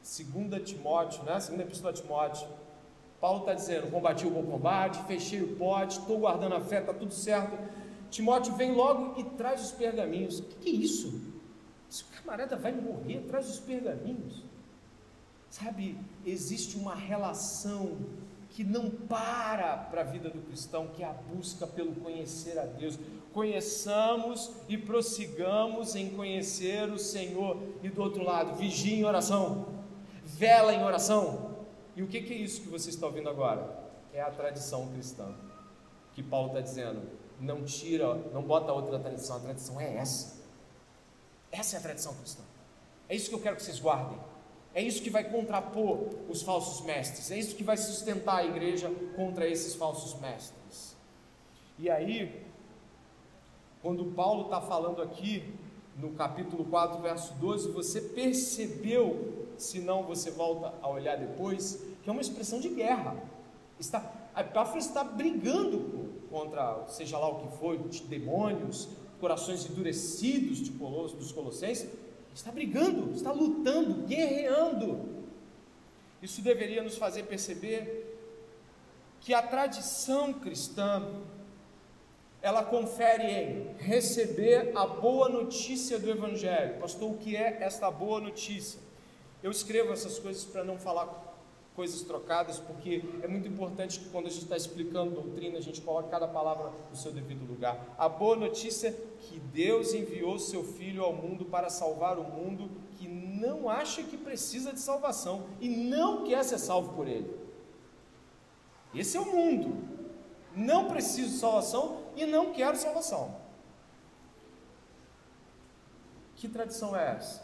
[0.02, 1.40] Segunda Timóteo, né?
[1.40, 2.48] Segunda Epístola de Timóteo.
[3.20, 6.94] Paulo está dizendo: combati o bom combate, fechei o pote, estou guardando a fé, está
[6.94, 7.58] tudo certo.
[8.12, 10.40] Timóteo vem logo e traz os pergaminhos.
[10.40, 11.34] O que, que é isso?
[11.90, 14.45] Esse camarada vai morrer, traz os pergaminhos.
[15.50, 17.98] Sabe, existe uma relação
[18.50, 22.66] que não para para a vida do cristão, que é a busca pelo conhecer a
[22.66, 22.98] Deus.
[23.34, 27.58] Conheçamos e prossigamos em conhecer o Senhor.
[27.84, 29.68] E do outro lado, vigia em oração,
[30.24, 31.54] vela em oração.
[31.98, 33.78] E o que, que é isso que você está ouvindo agora?
[34.14, 35.36] É a tradição cristã.
[36.14, 37.02] Que Paulo está dizendo,
[37.40, 40.38] não tira, não bota outra tradição, a tradição é essa.
[41.52, 42.44] Essa é a tradição cristã.
[43.10, 44.18] É isso que eu quero que vocês guardem.
[44.76, 48.92] É isso que vai contrapor os falsos mestres, é isso que vai sustentar a igreja
[49.16, 50.98] contra esses falsos mestres.
[51.80, 52.44] E aí,
[53.82, 55.56] quando Paulo está falando aqui,
[55.98, 62.10] no capítulo 4, verso 12, você percebeu, se não você volta a olhar depois, que
[62.10, 63.16] é uma expressão de guerra.
[63.80, 68.90] Está, a Epáfras está brigando contra, seja lá o que de demônios,
[69.22, 71.90] corações endurecidos de Coloss, dos colossenses,
[72.36, 75.24] está brigando, está lutando, guerreando.
[76.22, 78.14] Isso deveria nos fazer perceber
[79.22, 81.24] que a tradição cristã
[82.42, 86.80] ela confere em receber a boa notícia do Evangelho.
[86.80, 88.80] Pastor, o que é esta boa notícia?
[89.42, 91.08] Eu escrevo essas coisas para não falar
[91.76, 95.82] coisas trocadas, porque é muito importante que quando a gente está explicando doutrina, a gente
[95.82, 97.94] coloque cada palavra no seu devido lugar.
[97.98, 102.72] A boa notícia é que Deus enviou seu Filho ao mundo para salvar o mundo
[102.98, 107.30] que não acha que precisa de salvação e não quer ser salvo por ele.
[108.94, 109.84] Esse é o mundo.
[110.56, 113.36] Não preciso de salvação e não quero salvação.
[116.38, 117.44] Que tradição é essa?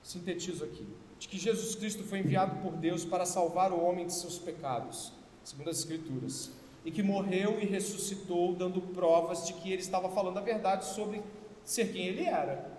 [0.00, 0.86] Sintetizo aqui
[1.24, 5.10] de que Jesus Cristo foi enviado por Deus para salvar o homem de seus pecados,
[5.42, 6.52] segundo as Escrituras,
[6.84, 11.22] e que morreu e ressuscitou, dando provas de que ele estava falando a verdade sobre
[11.64, 12.70] ser quem ele era.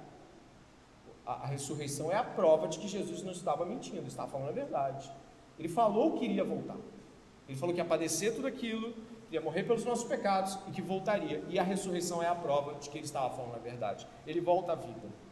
[1.25, 4.51] A, a ressurreição é a prova de que Jesus não estava mentindo, estava falando a
[4.51, 5.11] verdade.
[5.57, 6.77] Ele falou que iria voltar.
[7.49, 8.93] Ele falou que ia padecer tudo aquilo,
[9.31, 11.43] ia morrer pelos nossos pecados e que voltaria.
[11.49, 14.05] E a ressurreição é a prova de que ele estava falando a verdade.
[14.27, 15.24] Ele volta à vida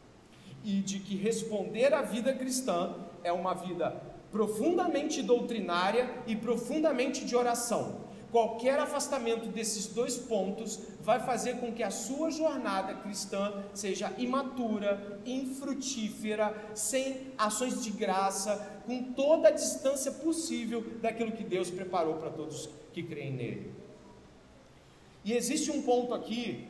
[0.64, 7.36] e de que responder à vida cristã é uma vida profundamente doutrinária e profundamente de
[7.36, 8.02] oração.
[8.32, 15.22] Qualquer afastamento desses dois pontos vai fazer com que a sua jornada cristã seja imatura,
[15.24, 22.32] infrutífera, sem ações de graça, com toda a distância possível daquilo que Deus preparou para
[22.32, 23.72] todos que creem nele.
[25.24, 26.68] E existe um ponto aqui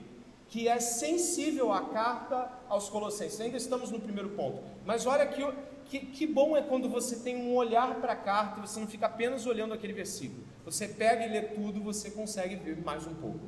[0.53, 3.41] que é sensível à carta aos Colossenses.
[3.41, 4.61] Ainda estamos no primeiro ponto.
[4.85, 5.41] Mas olha que,
[5.85, 8.85] que, que bom é quando você tem um olhar para a carta e você não
[8.85, 10.43] fica apenas olhando aquele versículo.
[10.63, 13.39] Você pega e lê tudo, você consegue ver mais um pouco.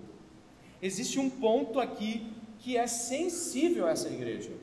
[0.82, 4.54] Existe um ponto aqui que é sensível a essa igreja.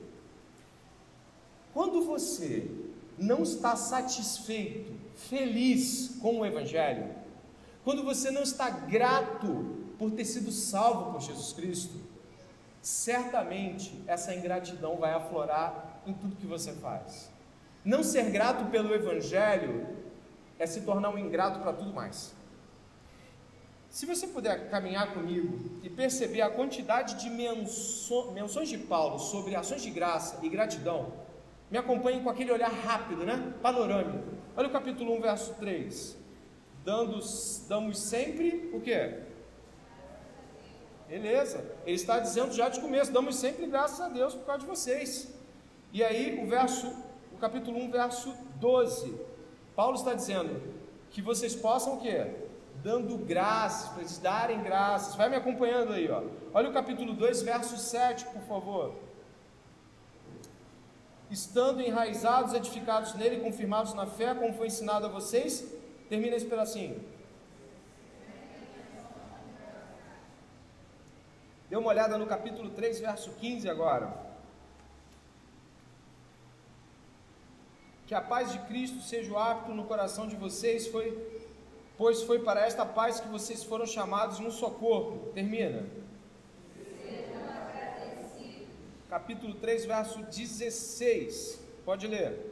[1.73, 2.69] Quando você
[3.17, 7.09] não está satisfeito, feliz com o Evangelho,
[7.85, 12.11] quando você não está grato por ter sido salvo por Jesus Cristo,
[12.83, 17.31] certamente essa ingratidão vai aflorar em tudo que você faz.
[17.85, 19.87] Não ser grato pelo Evangelho
[20.59, 22.35] é se tornar um ingrato para tudo mais.
[23.89, 29.83] Se você puder caminhar comigo e perceber a quantidade de menções de Paulo sobre ações
[29.83, 31.13] de graça e gratidão,
[31.71, 33.53] me acompanhe com aquele olhar rápido, né?
[33.63, 34.25] Panorâmico.
[34.57, 36.17] Olha o capítulo 1, verso 3.
[36.85, 37.19] Dando,
[37.69, 39.21] damos sempre o que?
[41.13, 41.63] Beleza.
[41.85, 45.29] Ele está dizendo já de começo, damos sempre graças a Deus por causa de vocês.
[45.93, 46.91] E aí o verso,
[47.35, 49.15] o capítulo 1, verso 12.
[49.77, 50.59] Paulo está dizendo
[51.11, 52.29] que vocês possam o quê?
[52.83, 55.15] Dando graças, para eles darem graças.
[55.15, 56.23] Vai me acompanhando aí, ó.
[56.55, 58.95] Olha o capítulo 2, verso 7, por favor.
[61.31, 65.63] estando enraizados, edificados nele, confirmados na fé, como foi ensinado a vocês.
[66.09, 67.12] Termina esse pedacinho.
[71.73, 74.15] Dê uma olhada no capítulo 3, verso 15 agora.
[78.07, 81.07] Que a paz de Cristo seja o hábito no coração de vocês, foi,
[81.97, 85.33] pois foi para esta paz que vocês foram chamados no só corpo.
[85.33, 85.87] Termina.
[89.09, 91.59] Capítulo 3, verso 16.
[91.87, 92.52] Pode ler.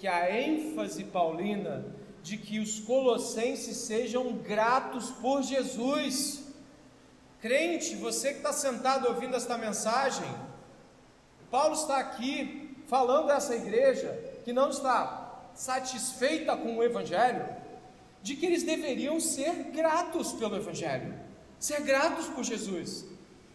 [0.00, 1.84] que a ênfase paulina
[2.22, 6.42] de que os colossenses sejam gratos por Jesus.
[7.40, 10.28] Crente, você que está sentado ouvindo esta mensagem,
[11.50, 14.08] Paulo está aqui falando a essa igreja
[14.42, 17.46] que não está satisfeita com o Evangelho,
[18.22, 21.14] de que eles deveriam ser gratos pelo Evangelho,
[21.58, 23.04] ser gratos por Jesus.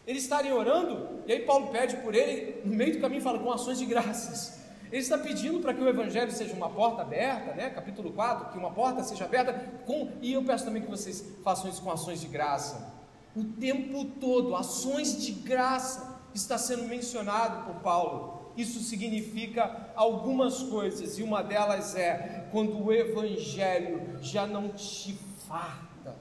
[0.06, 3.52] Eles estariam orando, e aí Paulo pede por ele, no meio do caminho fala com
[3.52, 4.65] ações de graças.
[4.96, 7.70] Ele está pedindo para que o Evangelho seja uma porta aberta, né?
[7.70, 9.52] capítulo 4, que uma porta seja aberta,
[9.86, 12.94] com, e eu peço também que vocês façam isso com ações de graça.
[13.36, 18.54] O tempo todo, ações de graça está sendo mencionado por Paulo.
[18.56, 26.16] Isso significa algumas coisas, e uma delas é quando o Evangelho já não te farta,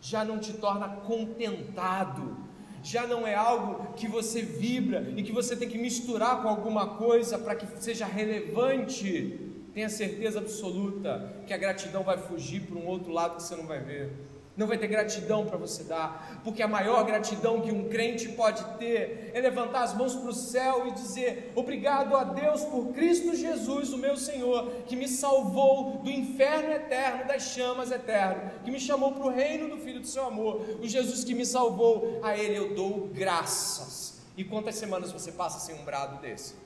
[0.00, 2.38] já não te torna contentado,
[2.84, 6.96] já não é algo que você vibra e que você tem que misturar com alguma
[6.96, 9.40] coisa para que seja relevante.
[9.72, 13.66] Tenha certeza absoluta que a gratidão vai fugir para um outro lado que você não
[13.66, 14.12] vai ver
[14.56, 18.62] não vai ter gratidão para você dar, porque a maior gratidão que um crente pode
[18.78, 23.34] ter é levantar as mãos para o céu e dizer: Obrigado a Deus por Cristo
[23.34, 28.78] Jesus, o meu Senhor, que me salvou do inferno eterno, das chamas eternas, que me
[28.78, 32.36] chamou para o reino do Filho do seu amor, o Jesus que me salvou, a
[32.36, 34.22] Ele eu dou graças.
[34.36, 36.63] E quantas semanas você passa sem um brado desse?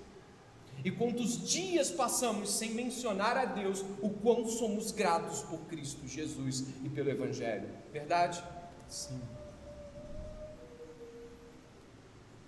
[0.84, 6.66] E quantos dias passamos sem mencionar a Deus o quão somos gratos por Cristo Jesus
[6.84, 7.68] e pelo Evangelho?
[7.92, 8.42] Verdade?
[8.88, 9.20] Sim.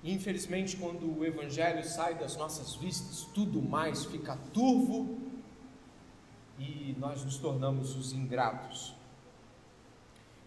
[0.02, 5.18] infelizmente, quando o Evangelho sai das nossas vistas, tudo mais fica turvo
[6.58, 8.94] e nós nos tornamos os ingratos.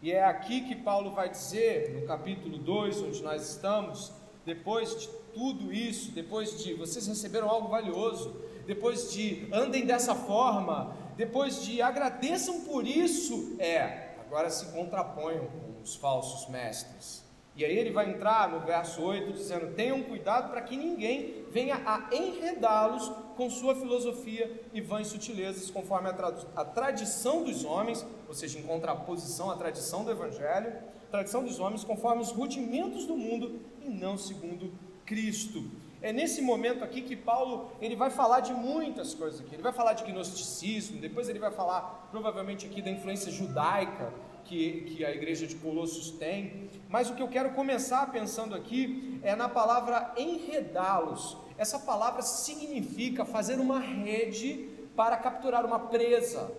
[0.01, 4.11] E é aqui que Paulo vai dizer, no capítulo 2, onde nós estamos,
[4.45, 10.95] depois de tudo isso, depois de vocês receberam algo valioso, depois de andem dessa forma,
[11.15, 17.23] depois de agradeçam por isso, é, agora se contraponham com os falsos mestres.
[17.55, 21.75] E aí ele vai entrar no verso 8 dizendo: Tenham cuidado para que ninguém venha
[21.85, 28.33] a enredá-los com sua filosofia e vãs sutilezas, conforme a, a tradição dos homens, ou
[28.33, 30.73] seja, em contraposição à tradição do Evangelho,
[31.11, 34.73] tradição dos homens, conforme os rudimentos do mundo e não segundo
[35.05, 35.63] Cristo.
[36.01, 39.55] É nesse momento aqui que Paulo ele vai falar de muitas coisas aqui.
[39.55, 44.13] Ele vai falar de gnosticismo, depois ele vai falar provavelmente aqui da influência judaica
[44.43, 46.69] que, que a igreja de Colossos tem.
[46.89, 51.37] Mas o que eu quero começar pensando aqui é na palavra enredá-los.
[51.57, 56.51] Essa palavra significa fazer uma rede para capturar uma presa.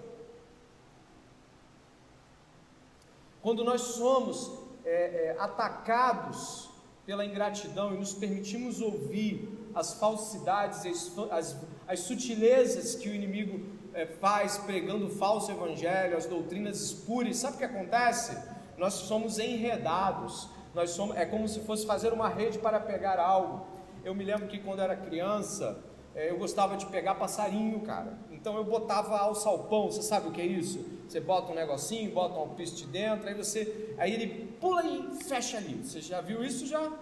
[3.42, 4.52] Quando nós somos
[4.84, 6.70] é, é, atacados
[7.06, 13.66] pela ingratidão e nos permitimos ouvir as falsidades, as, as, as sutilezas que o inimigo
[13.92, 18.36] é, faz pregando o falso evangelho, as doutrinas espúrias, sabe o que acontece?
[18.78, 23.66] Nós somos enredados, nós somos, é como se fosse fazer uma rede para pegar algo.
[24.04, 25.78] Eu me lembro que quando era criança,
[26.14, 28.18] é, eu gostava de pegar passarinho, cara.
[28.30, 30.84] Então eu botava ao salpão, você sabe o que é isso?
[31.08, 35.58] Você bota um negocinho, bota um alpiste dentro, aí você, aí ele pula e fecha
[35.58, 35.74] ali.
[35.82, 36.92] Você já viu isso já?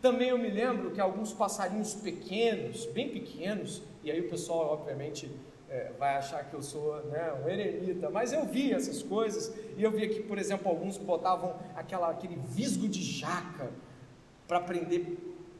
[0.00, 5.30] Também eu me lembro que alguns passarinhos pequenos, bem pequenos, e aí o pessoal obviamente
[5.68, 9.82] é, vai achar que eu sou né, um eremita, mas eu vi essas coisas e
[9.82, 13.70] eu via que, por exemplo, alguns botavam aquela, aquele visgo de jaca
[14.48, 15.16] para prender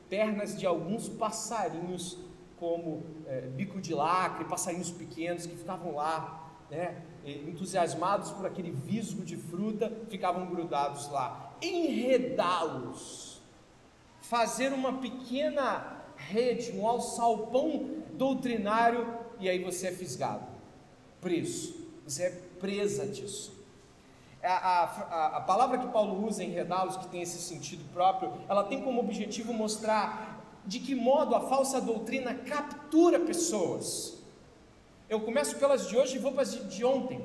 [0.08, 2.18] pernas de alguns passarinhos,
[2.58, 9.24] como é, bico de lacre, passarinhos pequenos que ficavam lá, né, entusiasmados por aquele visgo
[9.24, 11.52] de fruta, ficavam grudados lá.
[11.60, 13.40] Enredá-los,
[14.22, 19.06] fazer uma pequena rede, um alçalpão doutrinário,
[19.38, 20.46] e aí você é fisgado,
[21.20, 21.74] preso,
[22.06, 23.58] você é presa disso.
[24.42, 28.82] A, a, a palavra que Paulo usa, enredá-los, que tem esse sentido próprio, ela tem
[28.82, 34.19] como objetivo mostrar de que modo a falsa doutrina captura pessoas.
[35.10, 37.20] Eu começo pelas de hoje e vou para as de, ontem.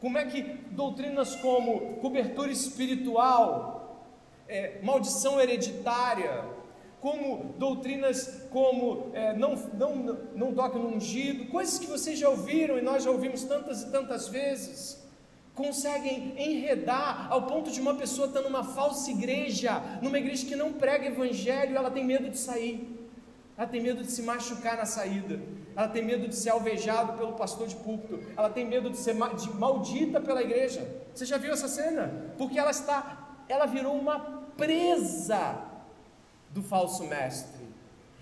[0.00, 4.10] Como é que doutrinas como cobertura espiritual,
[4.48, 6.44] é, maldição hereditária,
[7.00, 9.94] como doutrinas como é, não, não,
[10.34, 13.92] não toque no ungido, coisas que vocês já ouviram e nós já ouvimos tantas e
[13.92, 15.08] tantas vezes,
[15.54, 20.72] conseguem enredar ao ponto de uma pessoa estar numa falsa igreja, numa igreja que não
[20.72, 22.97] prega evangelho, ela tem medo de sair,
[23.58, 25.40] ela tem medo de se machucar na saída,
[25.74, 29.14] ela tem medo de ser alvejado pelo pastor de púlpito, ela tem medo de ser
[29.14, 30.88] de maldita pela igreja.
[31.12, 32.32] Você já viu essa cena?
[32.38, 34.20] Porque ela está, ela virou uma
[34.56, 35.58] presa
[36.50, 37.66] do falso mestre.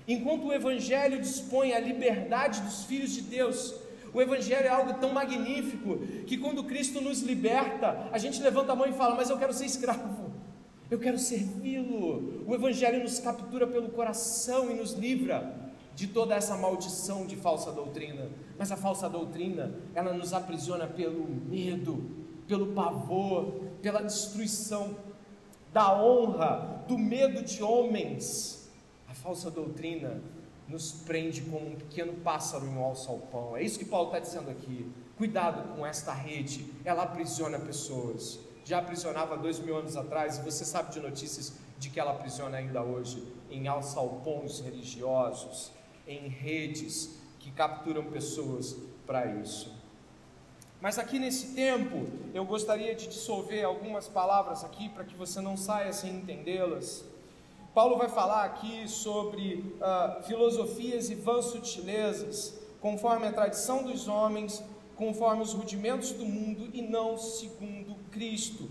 [0.08, 3.74] Enquanto o Evangelho dispõe a liberdade dos filhos de Deus,
[4.14, 8.76] o Evangelho é algo tão magnífico que quando Cristo nos liberta, a gente levanta a
[8.76, 10.25] mão e fala: Mas eu quero ser escravo,
[10.90, 12.44] eu quero servi-lo.
[12.46, 17.72] O Evangelho nos captura pelo coração e nos livra de toda essa maldição de falsa
[17.72, 18.30] doutrina.
[18.58, 22.04] Mas a falsa doutrina, ela nos aprisiona pelo medo,
[22.46, 24.96] pelo pavor, pela destruição
[25.72, 28.70] da honra, do medo de homens.
[29.08, 30.22] A falsa doutrina
[30.68, 33.56] nos prende como um pequeno pássaro em um alçapão.
[33.56, 34.90] É isso que Paulo está dizendo aqui.
[35.16, 38.38] Cuidado com esta rede, ela aprisiona pessoas.
[38.66, 42.56] Já aprisionava dois mil anos atrás, e você sabe de notícias de que ela aprisiona
[42.56, 45.70] ainda hoje em alçapões religiosos,
[46.04, 49.72] em redes que capturam pessoas para isso.
[50.80, 55.56] Mas aqui nesse tempo, eu gostaria de dissolver algumas palavras aqui para que você não
[55.56, 57.04] saia sem entendê-las.
[57.72, 64.60] Paulo vai falar aqui sobre uh, filosofias e vãs sutilezas, conforme a tradição dos homens,
[64.96, 67.85] conforme os rudimentos do mundo e não segundo
[68.16, 68.70] Cristo.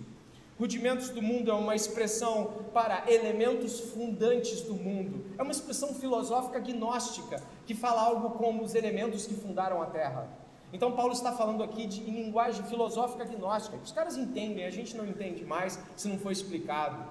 [0.60, 6.60] Rudimentos do mundo é uma expressão para elementos fundantes do mundo, é uma expressão filosófica
[6.60, 10.28] gnóstica que fala algo como os elementos que fundaram a terra.
[10.74, 13.78] Então Paulo está falando aqui de, em linguagem filosófica gnóstica.
[13.84, 17.06] Os caras entendem, a gente não entende mais se não for explicado.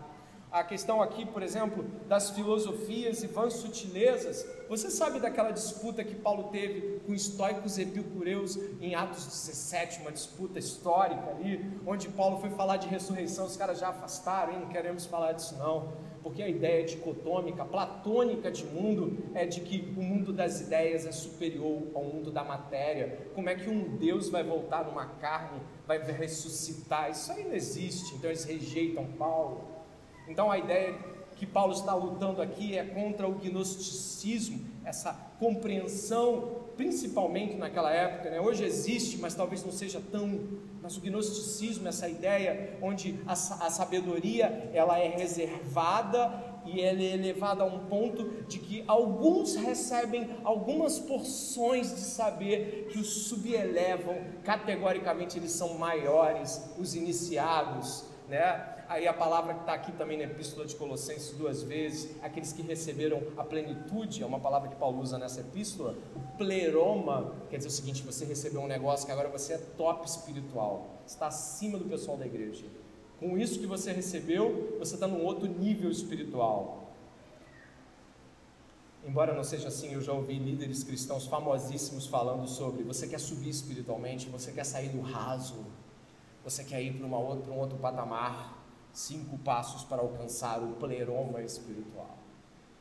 [0.55, 4.46] A questão aqui, por exemplo, das filosofias e vãs sutilezas.
[4.68, 10.61] Você sabe daquela disputa que Paulo teve com estoicos epicureus em Atos 17, uma disputa
[10.61, 15.07] histórica ali, onde Paulo foi falar de ressurreição, os caras já afastaram, e não queremos
[15.07, 15.92] falar disso não
[16.24, 21.12] porque a ideia dicotômica, platônica de mundo é de que o mundo das ideias é
[21.12, 23.28] superior ao mundo da matéria.
[23.34, 27.11] Como é que um Deus vai voltar numa carne, vai ressuscitar?
[27.11, 28.14] Isso aí não existe.
[28.14, 29.73] Então eles rejeitam Paulo.
[30.28, 30.94] Então a ideia
[31.36, 38.40] que Paulo está lutando aqui é contra o gnosticismo, essa compreensão, principalmente naquela época, né?
[38.40, 40.40] hoje existe, mas talvez não seja tão
[40.84, 47.14] mas o gnosticismo, essa ideia onde a, a sabedoria ela é reservada e ela é
[47.14, 54.14] elevada a um ponto de que alguns recebem algumas porções de saber que os subelevam,
[54.42, 58.74] categoricamente eles são maiores, os iniciados, né?
[58.88, 62.62] aí a palavra que está aqui também na Epístola de Colossenses duas vezes, aqueles que
[62.62, 67.68] receberam a plenitude, é uma palavra que Paulo usa nessa epístola, o pleroma, quer dizer
[67.68, 71.84] o seguinte, você recebeu um negócio que agora você é top espiritual, está acima do
[71.84, 72.64] pessoal da igreja.
[73.18, 76.92] Com isso que você recebeu, você está num outro nível espiritual.
[79.06, 83.50] Embora não seja assim, eu já ouvi líderes cristãos famosíssimos falando sobre você quer subir
[83.50, 85.66] espiritualmente, você quer sair do raso,
[86.45, 91.42] você quer ir para, uma para um outro patamar cinco passos para alcançar o pleroma
[91.42, 92.16] espiritual.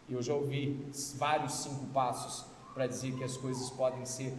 [0.07, 0.85] E eu já ouvi
[1.15, 4.37] vários cinco passos para dizer que as coisas podem ser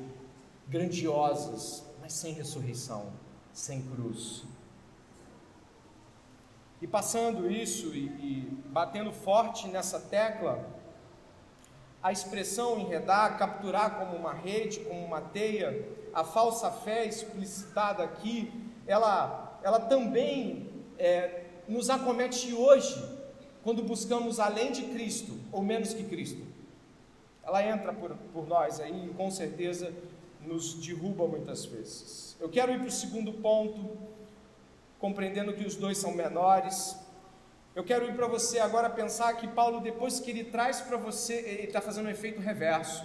[0.68, 3.12] grandiosas, mas sem ressurreição,
[3.52, 4.44] sem cruz.
[6.80, 10.68] E passando isso e, e batendo forte nessa tecla,
[12.02, 18.63] a expressão enredar, capturar como uma rede, como uma teia, a falsa fé explicitada aqui,
[18.86, 20.68] ela, ela também
[20.98, 23.02] é, nos acomete hoje,
[23.62, 26.42] quando buscamos além de Cristo ou menos que Cristo.
[27.42, 29.92] Ela entra por, por nós aí, com certeza
[30.46, 32.36] nos derruba muitas vezes.
[32.40, 33.96] Eu quero ir para o segundo ponto,
[34.98, 36.96] compreendendo que os dois são menores.
[37.74, 41.34] Eu quero ir para você agora pensar que Paulo, depois que ele traz para você,
[41.34, 43.04] ele está fazendo um efeito reverso.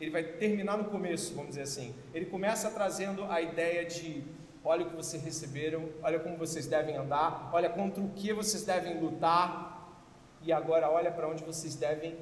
[0.00, 1.94] Ele vai terminar no começo, vamos dizer assim.
[2.12, 4.24] Ele começa trazendo a ideia de:
[4.64, 8.64] olha o que vocês receberam, olha como vocês devem andar, olha contra o que vocês
[8.64, 9.72] devem lutar,
[10.42, 12.16] e agora olha para onde vocês devem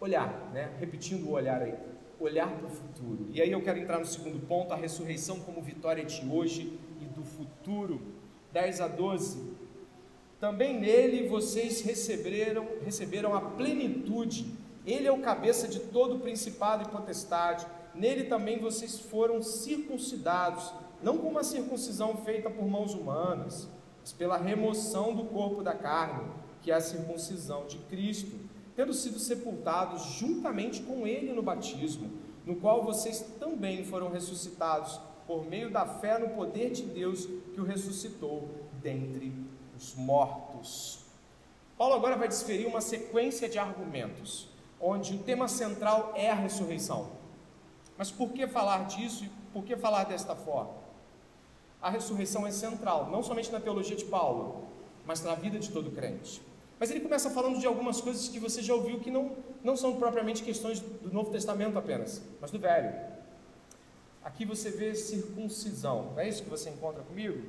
[0.00, 0.70] olhar, né?
[0.78, 1.74] repetindo o olhar aí,
[2.20, 3.28] olhar para o futuro.
[3.32, 7.04] E aí eu quero entrar no segundo ponto, a ressurreição como vitória de hoje e
[7.06, 8.00] do futuro.
[8.52, 9.56] 10 a 12.
[10.40, 14.46] Também nele vocês receberam, receberam a plenitude.
[14.86, 17.66] Ele é o cabeça de todo principado e potestade.
[17.94, 20.72] Nele também vocês foram circuncidados,
[21.02, 23.68] não com uma circuncisão feita por mãos humanas,
[24.00, 26.28] mas pela remoção do corpo da carne,
[26.62, 32.12] que é a circuncisão de Cristo tendo sido sepultados juntamente com ele no batismo,
[32.46, 37.60] no qual vocês também foram ressuscitados por meio da fé no poder de Deus que
[37.60, 38.48] o ressuscitou
[38.80, 39.32] dentre
[39.76, 41.00] os mortos.
[41.76, 44.48] Paulo agora vai desferir uma sequência de argumentos,
[44.80, 47.10] onde o tema central é a ressurreição.
[47.96, 50.77] Mas por que falar disso e por que falar desta forma?
[51.80, 54.64] A ressurreição é central, não somente na teologia de Paulo,
[55.06, 56.42] mas na vida de todo crente.
[56.78, 59.96] Mas ele começa falando de algumas coisas que você já ouviu que não, não são
[59.96, 62.94] propriamente questões do Novo Testamento apenas, mas do Velho.
[64.24, 67.42] Aqui você vê circuncisão, não é isso que você encontra comigo?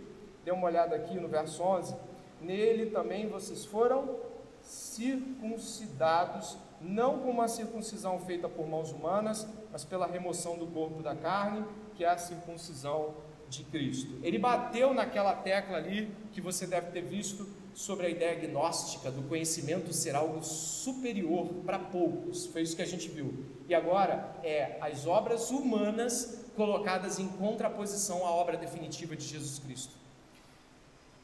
[0.45, 1.95] Dê uma olhada aqui no verso 11.
[2.41, 4.15] Nele também vocês foram
[4.61, 11.15] circuncidados, não com uma circuncisão feita por mãos humanas, mas pela remoção do corpo da
[11.15, 11.65] carne,
[11.95, 13.13] que é a circuncisão
[13.49, 14.19] de Cristo.
[14.21, 19.23] Ele bateu naquela tecla ali que você deve ter visto sobre a ideia gnóstica do
[19.23, 22.45] conhecimento ser algo superior para poucos.
[22.47, 23.33] Foi isso que a gente viu.
[23.67, 29.93] E agora é as obras humanas colocadas em contraposição à obra definitiva de Jesus Cristo.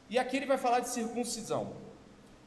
[0.08, 1.72] E aqui ele vai falar de circuncisão.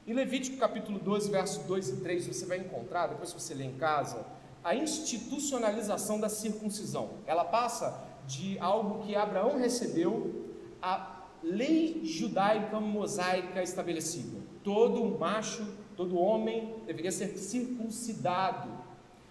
[0.07, 3.65] Em Levítico capítulo 12, versos 2 e 3, você vai encontrar, depois que você lê
[3.65, 4.25] em casa,
[4.63, 7.11] a institucionalização da circuncisão.
[7.27, 10.45] Ela passa de algo que Abraão recebeu
[10.79, 14.37] a lei judaica mosaica estabelecida.
[14.63, 15.65] Todo macho,
[15.97, 18.69] todo homem deveria ser circuncidado.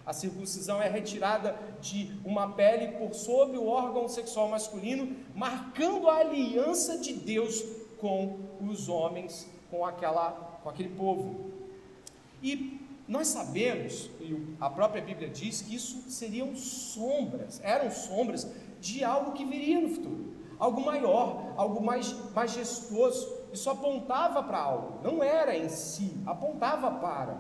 [0.05, 6.17] A circuncisão é retirada de uma pele por sobre o órgão sexual masculino, marcando a
[6.17, 7.63] aliança de Deus
[7.99, 11.53] com os homens, com, aquela, com aquele povo.
[12.43, 18.47] E nós sabemos, e a própria Bíblia diz, que isso seriam sombras, eram sombras
[18.81, 23.39] de algo que viria no futuro algo maior, algo mais majestoso.
[23.53, 27.39] Isso apontava para algo, não era em si, apontava para.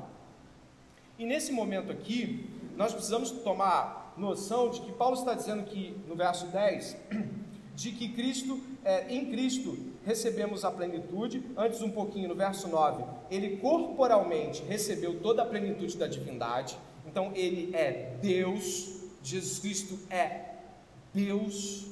[1.18, 6.14] E nesse momento aqui, nós precisamos tomar noção de que Paulo está dizendo que, no
[6.14, 6.96] verso 10,
[7.74, 13.04] de que Cristo, é, em Cristo recebemos a plenitude, antes um pouquinho no verso 9,
[13.30, 20.47] ele corporalmente recebeu toda a plenitude da divindade, então ele é Deus, Jesus Cristo é
[21.18, 21.86] Deus,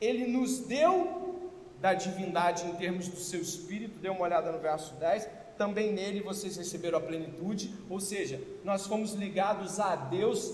[0.00, 4.94] ele nos deu da divindade em termos do seu espírito, dê uma olhada no verso
[4.94, 10.52] 10, também nele vocês receberam a plenitude, ou seja, nós fomos ligados a Deus,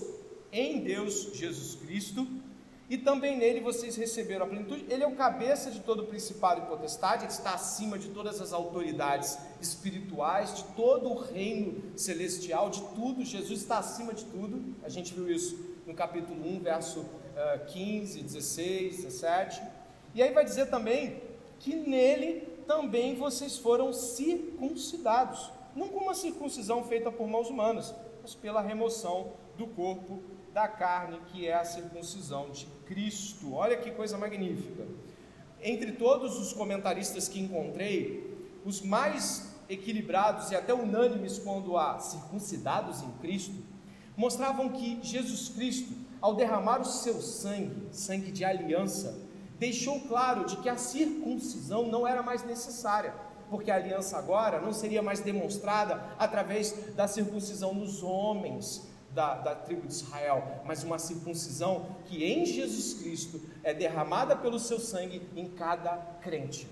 [0.51, 2.27] em Deus Jesus Cristo,
[2.87, 4.85] e também nele vocês receberam a plenitude.
[4.89, 8.41] Ele é o cabeça de todo o principado e potestade, ele está acima de todas
[8.41, 13.23] as autoridades espirituais, de todo o reino celestial, de tudo.
[13.23, 14.75] Jesus está acima de tudo.
[14.83, 17.05] A gente viu isso no capítulo 1, verso
[17.67, 19.61] 15, 16, 17.
[20.13, 21.21] E aí vai dizer também
[21.59, 28.33] que nele também vocês foram circuncidados, não com uma circuncisão feita por mãos humanas, mas
[28.35, 30.21] pela remoção do corpo
[30.53, 33.53] da carne, que é a circuncisão de Cristo.
[33.53, 34.85] Olha que coisa magnífica.
[35.61, 43.01] Entre todos os comentaristas que encontrei, os mais equilibrados e até unânimes quando há circuncidados
[43.01, 43.55] em Cristo,
[44.17, 49.17] mostravam que Jesus Cristo ao derramar o seu sangue, sangue de aliança,
[49.57, 53.13] deixou claro de que a circuncisão não era mais necessária,
[53.49, 59.55] porque a aliança agora não seria mais demonstrada através da circuncisão nos homens da, da
[59.55, 65.21] tribo de Israel, mas uma circuncisão que em Jesus Cristo é derramada pelo seu sangue
[65.35, 66.67] em cada crente.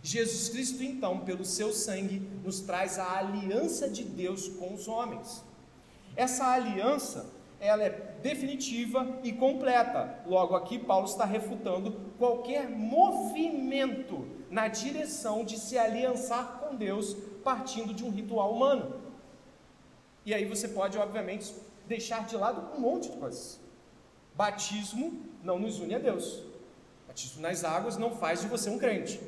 [0.00, 5.42] Jesus Cristo, então, pelo seu sangue, nos traz a aliança de Deus com os homens.
[6.14, 7.26] Essa aliança
[7.60, 7.90] ela é
[8.22, 10.20] definitiva e completa.
[10.26, 17.92] Logo aqui Paulo está refutando qualquer movimento na direção de se aliançar com Deus partindo
[17.92, 19.00] de um ritual humano.
[20.24, 21.54] E aí você pode, obviamente,
[21.86, 23.60] deixar de lado um monte de coisas.
[24.34, 26.42] Batismo não nos une a Deus.
[27.06, 29.20] Batismo nas águas não faz de você um crente.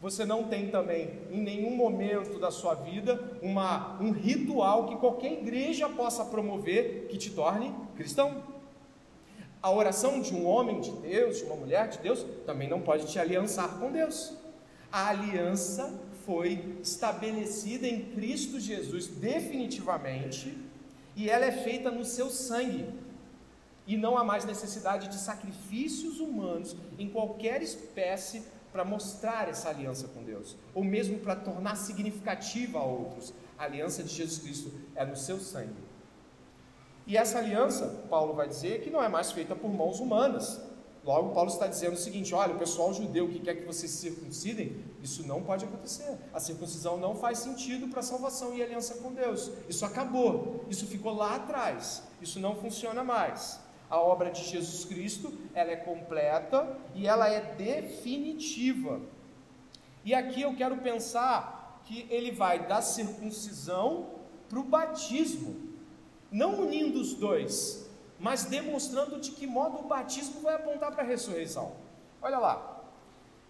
[0.00, 5.32] Você não tem também, em nenhum momento da sua vida, uma, um ritual que qualquer
[5.32, 8.42] igreja possa promover que te torne cristão.
[9.62, 13.06] A oração de um homem de Deus, de uma mulher de Deus, também não pode
[13.06, 14.36] te aliançar com Deus.
[14.92, 20.56] A aliança foi estabelecida em Cristo Jesus definitivamente
[21.16, 22.86] e ela é feita no seu sangue.
[23.86, 28.42] E não há mais necessidade de sacrifícios humanos em qualquer espécie
[28.74, 33.32] para mostrar essa aliança com Deus, ou mesmo para tornar significativa a outros.
[33.56, 35.80] A aliança de Jesus Cristo é no seu sangue.
[37.06, 40.60] E essa aliança, Paulo vai dizer, que não é mais feita por mãos humanas.
[41.04, 43.98] Logo, Paulo está dizendo o seguinte: olha, o pessoal judeu que quer que vocês se
[43.98, 46.18] circuncidem, isso não pode acontecer.
[46.32, 49.52] A circuncisão não faz sentido para a salvação e aliança com Deus.
[49.68, 50.64] Isso acabou.
[50.68, 52.02] Isso ficou lá atrás.
[52.20, 53.60] Isso não funciona mais.
[53.88, 59.00] A obra de Jesus Cristo, ela é completa e ela é definitiva.
[60.04, 64.06] E aqui eu quero pensar que ele vai da circuncisão
[64.48, 65.56] para o batismo,
[66.30, 71.06] não unindo os dois, mas demonstrando de que modo o batismo vai apontar para a
[71.06, 71.72] ressurreição.
[72.20, 72.82] Olha lá,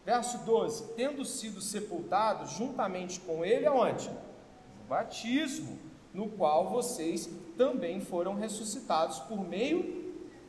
[0.05, 4.09] verso 12: tendo sido sepultados juntamente com ele, aonde?
[4.09, 5.79] No batismo,
[6.13, 10.04] no qual vocês também foram ressuscitados por meio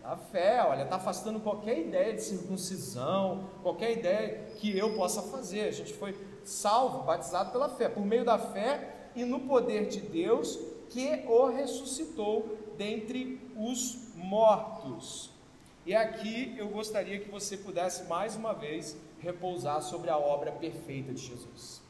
[0.05, 5.61] a fé, olha, está afastando qualquer ideia de circuncisão, qualquer ideia que eu possa fazer.
[5.61, 10.01] A gente foi salvo, batizado pela fé, por meio da fé e no poder de
[10.01, 15.31] Deus que o ressuscitou dentre os mortos.
[15.85, 21.13] E aqui eu gostaria que você pudesse mais uma vez repousar sobre a obra perfeita
[21.13, 21.81] de Jesus.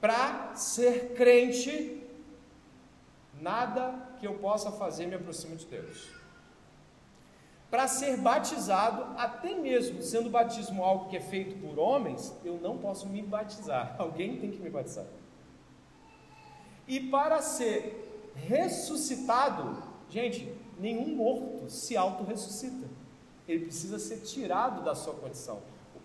[0.00, 2.06] Para ser crente,
[3.40, 6.25] nada que eu possa fazer me aproxima de Deus
[7.70, 12.78] para ser batizado, até mesmo sendo batismo algo que é feito por homens, eu não
[12.78, 15.06] posso me batizar, alguém tem que me batizar.
[16.86, 22.86] E para ser ressuscitado, gente, nenhum morto se auto-ressuscita,
[23.48, 25.60] ele precisa ser tirado da sua condição.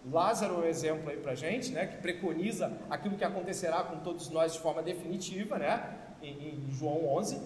[0.10, 4.30] Lázaro é um exemplo aí para gente, né, que preconiza aquilo que acontecerá com todos
[4.30, 7.40] nós de forma definitiva, né, em, em João 11.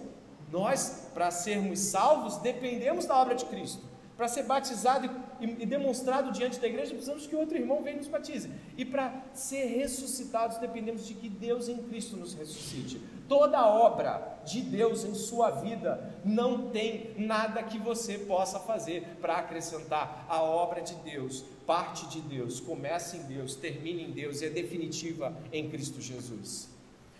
[0.50, 3.84] Nós, para sermos salvos, dependemos da obra de Cristo.
[4.16, 7.98] Para ser batizado e, e, demonstrado diante da igreja, precisamos que outro irmão venha e
[7.98, 8.50] nos batize.
[8.76, 12.98] E para ser ressuscitados, dependemos de que Deus em Cristo nos ressuscite.
[13.28, 19.36] Toda obra de Deus em sua vida não tem nada que você possa fazer para
[19.36, 20.24] acrescentar.
[20.28, 24.50] A obra de Deus, parte de Deus, começa em Deus, termina em Deus e é
[24.50, 26.70] definitiva em Cristo Jesus.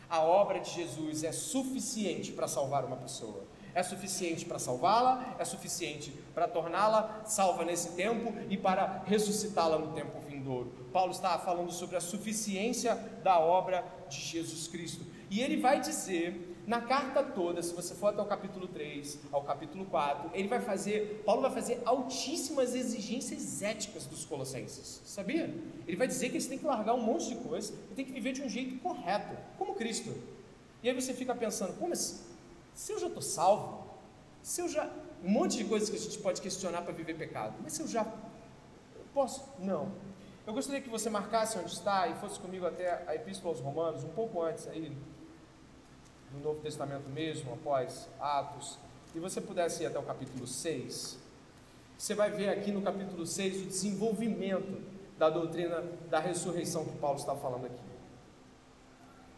[0.08, 3.44] A obra de Jesus é suficiente para salvar uma pessoa
[3.76, 9.92] é suficiente para salvá-la, é suficiente para torná-la salva nesse tempo e para ressuscitá-la no
[9.92, 10.72] tempo vindouro.
[10.90, 15.04] Paulo está falando sobre a suficiência da obra de Jesus Cristo.
[15.30, 19.44] E ele vai dizer na carta toda, se você for até o capítulo 3, ao
[19.44, 25.02] capítulo 4, ele vai fazer, Paulo vai fazer altíssimas exigências éticas dos colossenses.
[25.04, 25.54] Sabia?
[25.86, 28.12] Ele vai dizer que eles têm que largar um monte de coisa e têm que
[28.12, 30.14] viver de um jeito correto, como Cristo.
[30.82, 32.35] E aí você fica pensando, como assim?
[32.76, 33.86] Se eu já estou salvo,
[34.42, 34.88] se eu já.
[35.24, 37.88] Um monte de coisas que a gente pode questionar para viver pecado, mas se eu
[37.88, 38.02] já.
[38.02, 39.42] Eu posso?
[39.58, 39.90] Não.
[40.46, 44.04] Eu gostaria que você marcasse onde está e fosse comigo até a Epístola aos Romanos,
[44.04, 44.94] um pouco antes aí,
[46.30, 48.78] do Novo Testamento mesmo, após Atos,
[49.14, 51.18] e você pudesse ir até o capítulo 6.
[51.96, 54.82] Você vai ver aqui no capítulo 6 o desenvolvimento
[55.18, 57.82] da doutrina da ressurreição que Paulo está falando aqui.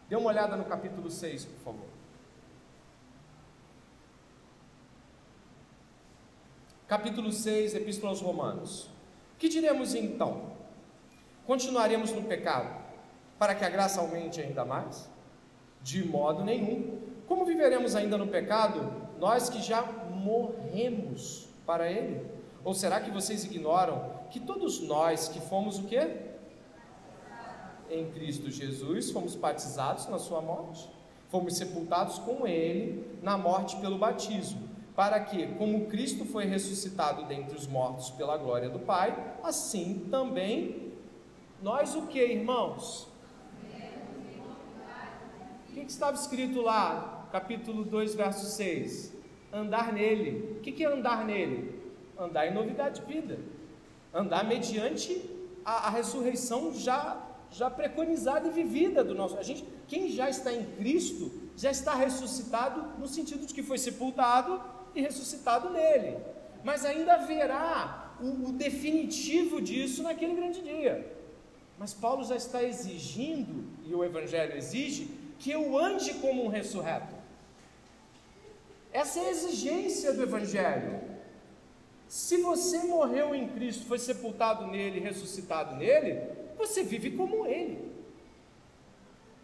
[0.09, 1.98] Dê uma olhada no capítulo 6, por favor.
[6.89, 8.89] Capítulo 6, Epístola aos Romanos.
[9.37, 10.53] Que diremos então?
[11.45, 12.83] Continuaremos no pecado
[13.37, 15.07] para que a graça aumente ainda mais?
[15.83, 16.99] De modo nenhum.
[17.27, 22.25] Como viveremos ainda no pecado, nós que já morremos para ele?
[22.65, 26.09] Ou será que vocês ignoram que todos nós que fomos o quê?
[27.87, 30.89] Em Cristo Jesus, fomos batizados na sua morte,
[31.27, 34.68] fomos sepultados com ele na morte pelo batismo
[34.99, 40.91] para que, como Cristo foi ressuscitado dentre os mortos pela glória do Pai, assim também
[41.61, 43.07] nós o que, irmãos?
[45.69, 49.15] O que, que estava escrito lá, capítulo 2, verso 6?
[49.53, 50.57] Andar nele.
[50.57, 51.81] O que, que é andar nele?
[52.19, 53.39] Andar em novidade de vida.
[54.13, 55.29] Andar mediante
[55.63, 59.37] a, a ressurreição já, já preconizada e vivida do nosso.
[59.37, 63.77] A gente, quem já está em Cristo, já está ressuscitado no sentido de que foi
[63.77, 66.17] sepultado e ressuscitado nele.
[66.63, 71.15] Mas ainda haverá o, o definitivo disso naquele grande dia.
[71.77, 75.09] Mas Paulo já está exigindo, e o Evangelho exige,
[75.39, 77.15] que eu ande como um ressurreto.
[78.91, 80.99] Essa é a exigência do Evangelho.
[82.07, 86.19] Se você morreu em Cristo, foi sepultado nele, ressuscitado nele,
[86.57, 87.89] você vive como ele.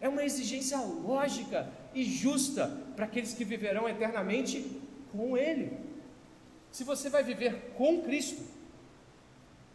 [0.00, 4.82] É uma exigência lógica e justa para aqueles que viverão eternamente
[5.12, 5.78] com ele.
[6.70, 8.42] Se você vai viver com Cristo,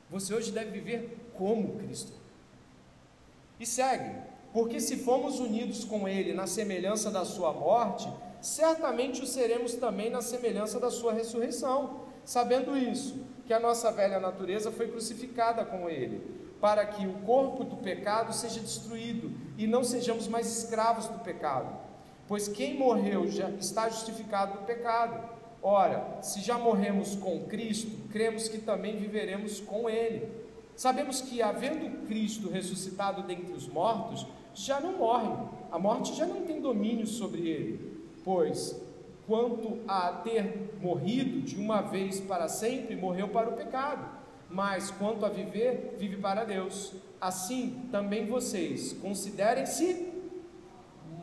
[0.10, 2.12] você hoje deve viver como Cristo.
[3.60, 4.16] E segue,
[4.52, 8.12] porque se fomos unidos com Ele na semelhança da Sua morte,
[8.42, 12.02] certamente o seremos também na semelhança da Sua ressurreição.
[12.26, 16.22] Sabendo isso, que a nossa velha natureza foi crucificada com Ele,
[16.60, 21.91] para que o corpo do pecado seja destruído e não sejamos mais escravos do pecado.
[22.32, 25.22] Pois quem morreu já está justificado do pecado.
[25.62, 30.30] Ora, se já morremos com Cristo, cremos que também viveremos com Ele.
[30.74, 34.26] Sabemos que, havendo Cristo ressuscitado dentre os mortos,
[34.56, 35.28] já não morre,
[35.70, 38.82] a morte já não tem domínio sobre ele, pois,
[39.28, 44.10] quanto a ter morrido de uma vez para sempre, morreu para o pecado,
[44.50, 46.94] mas quanto a viver, vive para Deus.
[47.20, 50.11] Assim também vocês considerem-se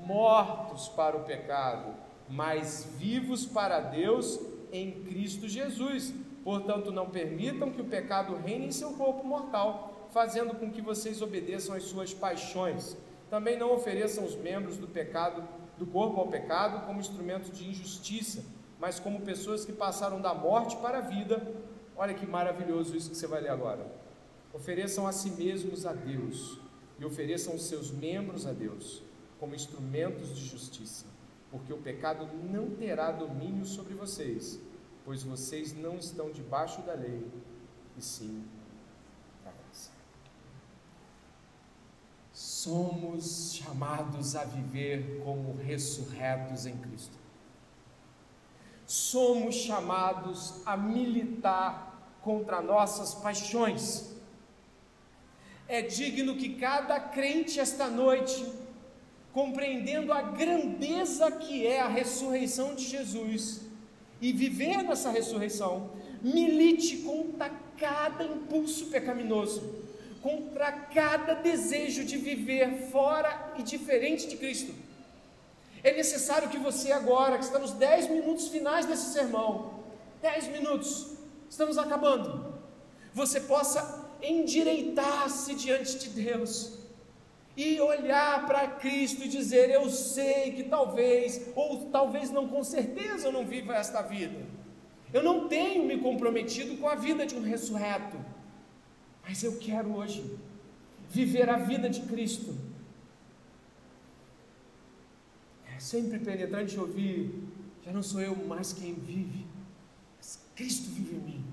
[0.08, 1.94] mortos para o pecado,
[2.30, 4.40] mas vivos para Deus
[4.72, 6.14] em Cristo Jesus.
[6.42, 11.20] Portanto, não permitam que o pecado reine em seu corpo mortal, fazendo com que vocês
[11.20, 12.96] obedeçam às suas paixões.
[13.28, 15.46] Também não ofereçam os membros do pecado,
[15.76, 18.42] do corpo ao pecado, como instrumentos de injustiça,
[18.80, 21.46] mas como pessoas que passaram da morte para a vida.
[21.94, 23.86] Olha que maravilhoso isso que você vai ler agora.
[24.54, 26.58] Ofereçam a si mesmos a Deus
[26.98, 29.06] e ofereçam os seus membros a Deus
[29.38, 31.06] como instrumentos de justiça,
[31.50, 34.60] porque o pecado não terá domínio sobre vocês,
[35.04, 37.26] pois vocês não estão debaixo da lei,
[37.96, 38.44] e sim
[39.44, 39.90] da graça.
[42.32, 47.16] Somos chamados a viver como ressurretos em Cristo.
[48.86, 54.14] Somos chamados a militar contra nossas paixões.
[55.66, 58.50] É digno que cada crente esta noite,
[59.32, 63.60] compreendendo a grandeza que é a ressurreição de Jesus,
[64.20, 65.90] e viver nessa ressurreição,
[66.22, 69.62] milite contra cada impulso pecaminoso,
[70.20, 74.74] contra cada desejo de viver fora e diferente de Cristo.
[75.84, 79.84] É necessário que você agora, que está nos 10 minutos finais desse sermão,
[80.20, 81.12] 10 minutos,
[81.48, 82.52] estamos acabando,
[83.14, 86.78] você possa endireitar-se diante de Deus
[87.58, 93.26] e olhar para Cristo e dizer: Eu sei que talvez, ou talvez não com certeza,
[93.26, 94.46] eu não viva esta vida.
[95.12, 98.16] Eu não tenho me comprometido com a vida de um ressurreto,
[99.24, 100.38] mas eu quero hoje
[101.10, 102.56] viver a vida de Cristo.
[105.74, 107.42] É sempre penetrante ouvir:
[107.84, 109.44] já não sou eu mais quem vive,
[110.16, 111.44] mas Cristo vive em mim.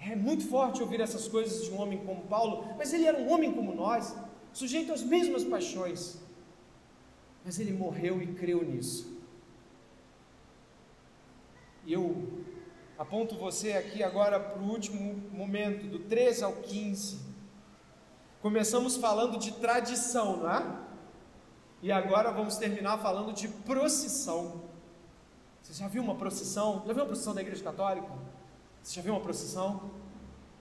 [0.00, 3.30] É muito forte ouvir essas coisas de um homem como Paulo, mas ele era um
[3.30, 4.16] homem como nós
[4.58, 6.18] sujeito às mesmas paixões,
[7.44, 9.16] mas ele morreu e creu nisso.
[11.86, 12.44] E eu
[12.98, 17.20] aponto você aqui agora para o último momento, do 13 ao 15.
[18.42, 20.78] Começamos falando de tradição, não é?
[21.80, 24.64] E agora vamos terminar falando de procissão.
[25.62, 26.82] Você já viu uma procissão?
[26.84, 28.08] Já viu uma procissão da Igreja Católica?
[28.82, 29.90] Você já viu uma procissão?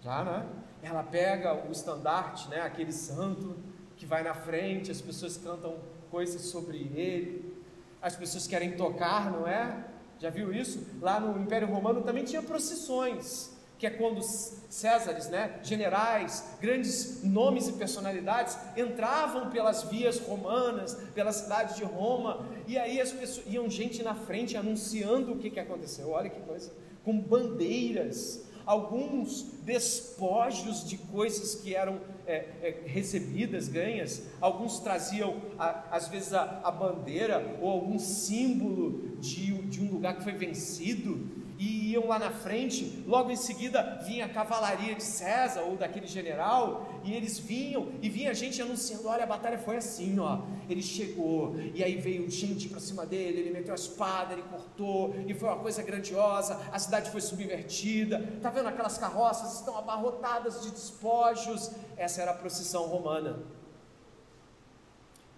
[0.02, 0.48] Já, né?
[0.84, 2.62] Ela pega o estandarte, né?
[2.62, 3.58] Aquele santo,
[3.98, 5.76] que vai na frente, as pessoas cantam
[6.10, 7.58] coisas sobre ele,
[8.02, 9.86] as pessoas querem tocar, não é?
[10.20, 10.86] Já viu isso?
[11.02, 17.68] Lá no Império Romano também tinha procissões, que é quando Césares, né, generais, grandes nomes
[17.68, 23.70] e personalidades entravam pelas vias romanas, pela cidade de Roma, e aí as pessoas iam
[23.70, 26.10] gente na frente anunciando o que, que aconteceu.
[26.10, 26.72] Olha que coisa,
[27.04, 35.96] com bandeiras, alguns despojos de coisas que eram é, é, recebidas, ganhas, alguns traziam a,
[35.96, 41.26] às vezes a, a, bandeira ou algum símbolo de, de um lugar que foi vencido,
[41.58, 46.06] e iam lá na frente, logo em seguida vinha a cavalaria de César ou daquele
[46.06, 50.42] general, e eles vinham, e vinha gente anunciando: olha, a batalha foi assim, ó.
[50.70, 55.16] Ele chegou, e aí veio gente para cima dele, ele meteu a espada, ele cortou,
[55.28, 58.20] e foi uma coisa grandiosa, a cidade foi subvertida.
[58.36, 61.72] Está vendo aquelas carroças estão abarrotadas de despojos?
[61.96, 63.40] Essa era a procissão romana.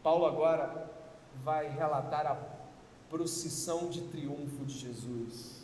[0.04, 0.90] Paulo agora
[1.44, 2.38] vai relatar a
[3.10, 5.59] procissão de triunfo de Jesus.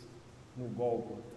[0.56, 1.36] No Gólgota.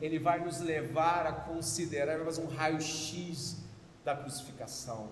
[0.00, 3.64] Ele vai nos levar a considerar, fazer um raio-x
[4.04, 5.08] da crucificação.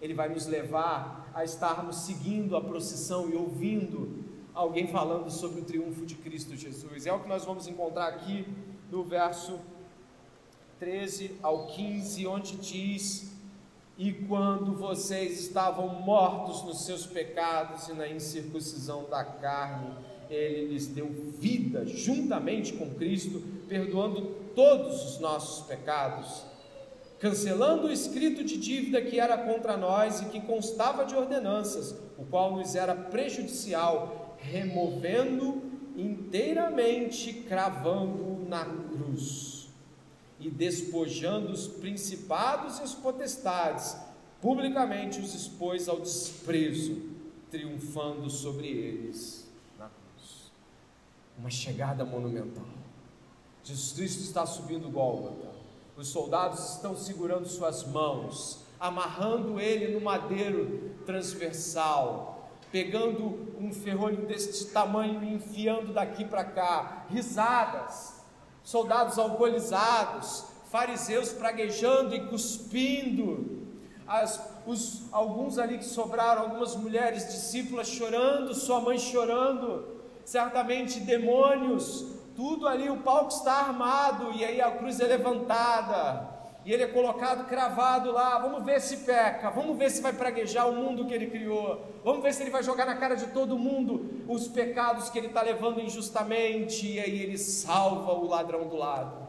[0.00, 5.64] Ele vai nos levar a estarmos seguindo a procissão e ouvindo alguém falando sobre o
[5.64, 7.06] triunfo de Cristo Jesus.
[7.06, 8.46] É o que nós vamos encontrar aqui
[8.90, 9.58] no verso
[10.78, 13.32] 13 ao 15, onde diz:
[13.96, 19.94] E quando vocês estavam mortos nos seus pecados e na incircuncisão da carne,
[20.30, 21.08] ele lhes deu
[21.38, 24.22] vida juntamente com Cristo, perdoando
[24.54, 26.44] todos os nossos pecados,
[27.18, 32.24] cancelando o escrito de dívida que era contra nós e que constava de ordenanças, o
[32.24, 35.62] qual nos era prejudicial, removendo
[35.96, 39.68] inteiramente, cravando na cruz
[40.38, 43.96] e despojando os principados e os potestades,
[44.40, 47.00] publicamente os expôs ao desprezo,
[47.50, 49.43] triunfando sobre eles
[51.38, 52.64] uma chegada monumental.
[53.62, 55.48] Jesus Cristo está subindo Gólgota.
[55.96, 64.66] Os soldados estão segurando suas mãos, amarrando ele no madeiro transversal, pegando um ferrolho deste
[64.66, 67.06] tamanho e enfiando daqui para cá.
[67.08, 68.22] Risadas,
[68.62, 73.62] soldados alcoolizados, fariseus praguejando e cuspindo.
[74.06, 79.93] As, os, alguns ali que sobraram, algumas mulheres discípulas chorando, sua mãe chorando
[80.24, 86.28] certamente demônios, tudo ali, o palco está armado, e aí a cruz é levantada,
[86.64, 88.38] e ele é colocado cravado lá.
[88.38, 92.22] Vamos ver se peca, vamos ver se vai praguejar o mundo que ele criou, vamos
[92.22, 95.42] ver se ele vai jogar na cara de todo mundo os pecados que ele está
[95.42, 99.24] levando injustamente, e aí ele salva o ladrão do lado.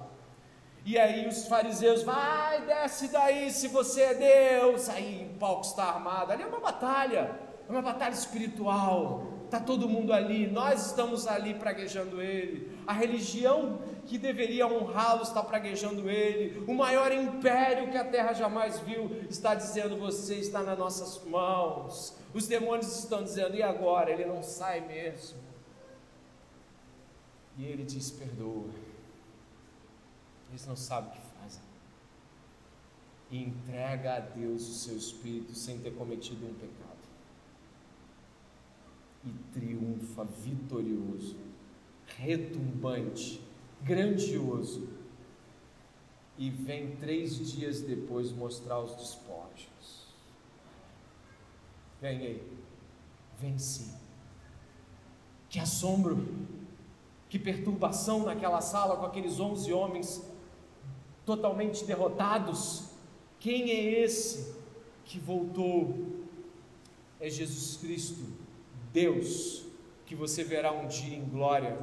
[0.87, 4.87] E aí os fariseus, vai, desce daí se você é Deus.
[4.87, 6.31] Aí o palco está armado.
[6.31, 11.53] Ali é uma batalha, é uma batalha espiritual está todo mundo ali, nós estamos ali
[11.53, 18.03] praguejando Ele, a religião que deveria honrá-lo está praguejando Ele, o maior império que a
[18.03, 22.15] terra jamais viu está dizendo: Você está nas nossas mãos.
[22.33, 24.11] Os demônios estão dizendo: E agora?
[24.11, 25.39] Ele não sai mesmo.
[27.57, 28.69] E Ele diz: Perdoa.
[30.49, 31.61] Eles não sabem o que fazem.
[33.31, 36.94] E entrega a Deus o seu espírito sem ter cometido um pecado
[39.25, 41.35] e triunfa vitorioso,
[42.17, 43.41] retumbante,
[43.81, 44.87] grandioso.
[46.37, 50.05] E vem três dias depois mostrar os despojos.
[52.01, 52.45] Ganhei,
[53.39, 53.93] venci.
[55.49, 56.27] Que assombro,
[57.29, 60.29] que perturbação naquela sala com aqueles onze homens
[61.25, 62.89] totalmente derrotados.
[63.39, 64.55] Quem é esse
[65.05, 66.25] que voltou?
[67.19, 68.34] É Jesus Cristo
[68.95, 69.65] Deus,
[70.05, 71.77] que você verá um dia em glória.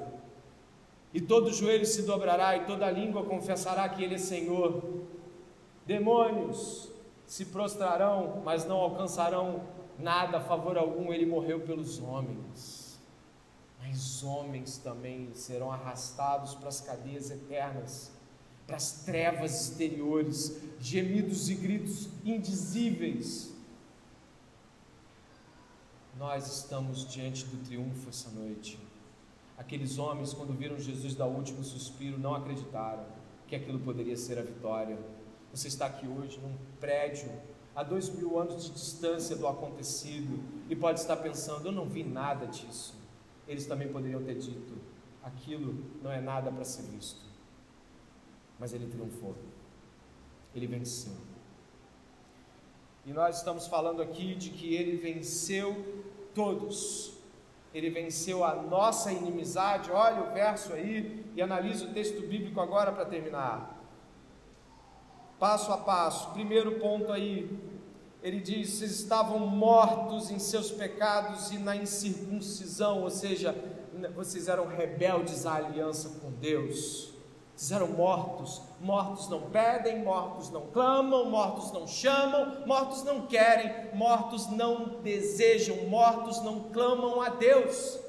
[1.12, 4.82] E todo joelho se dobrará e toda língua confessará que Ele é Senhor.
[5.86, 6.88] Demônios
[7.26, 9.62] se prostrarão, mas não alcançarão
[9.98, 11.12] nada, favor algum.
[11.12, 12.98] Ele morreu pelos homens.
[13.78, 18.10] Mas homens também serão arrastados para as cadeias eternas,
[18.66, 23.51] para as trevas exteriores, gemidos e gritos indizíveis
[26.22, 28.78] nós estamos diante do triunfo essa noite.
[29.58, 33.04] Aqueles homens, quando viram Jesus dar o último suspiro, não acreditaram
[33.48, 34.96] que aquilo poderia ser a vitória.
[35.52, 37.28] Você está aqui hoje num prédio
[37.74, 42.04] a dois mil anos de distância do acontecido e pode estar pensando: eu não vi
[42.04, 42.94] nada disso.
[43.48, 44.74] Eles também poderiam ter dito:
[45.24, 47.20] aquilo não é nada para ser visto.
[48.60, 49.34] Mas ele triunfou,
[50.54, 51.16] ele venceu.
[53.04, 57.12] E nós estamos falando aqui de que ele venceu todos.
[57.74, 59.90] Ele venceu a nossa inimizade.
[59.90, 63.80] Olha o verso aí e analise o texto bíblico agora para terminar.
[65.38, 66.30] Passo a passo.
[66.32, 67.50] Primeiro ponto aí.
[68.22, 73.54] Ele diz: vocês estavam mortos em seus pecados e na incircuncisão, ou seja,
[74.14, 77.11] vocês eram rebeldes à aliança com Deus.
[77.62, 78.60] Vocês eram mortos.
[78.80, 85.88] Mortos não pedem, mortos não clamam, mortos não chamam, mortos não querem, mortos não desejam,
[85.88, 88.00] mortos não clamam a Deus.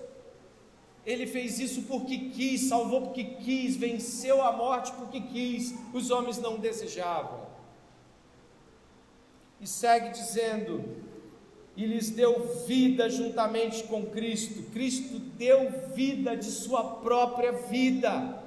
[1.05, 6.39] Ele fez isso porque quis, salvou porque quis, venceu a morte porque quis, os homens
[6.39, 7.41] não desejavam.
[9.61, 10.83] E segue dizendo:
[11.77, 14.63] e lhes deu vida juntamente com Cristo.
[14.71, 18.42] Cristo deu vida de sua própria vida.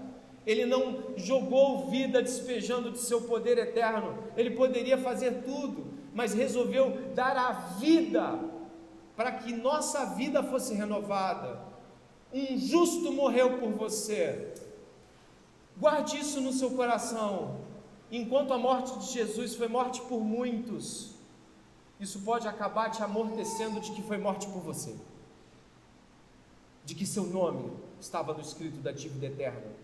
[0.47, 4.17] Ele não jogou vida despejando de seu poder eterno.
[4.37, 8.39] Ele poderia fazer tudo, mas resolveu dar a vida
[9.17, 11.61] para que nossa vida fosse renovada.
[12.33, 14.55] Um justo morreu por você.
[15.77, 17.61] Guarde isso no seu coração.
[18.11, 21.17] Enquanto a morte de Jesus foi morte por muitos,
[21.99, 24.95] isso pode acabar te amortecendo de que foi morte por você,
[26.85, 29.76] de que seu nome estava no escrito da dívida eterna.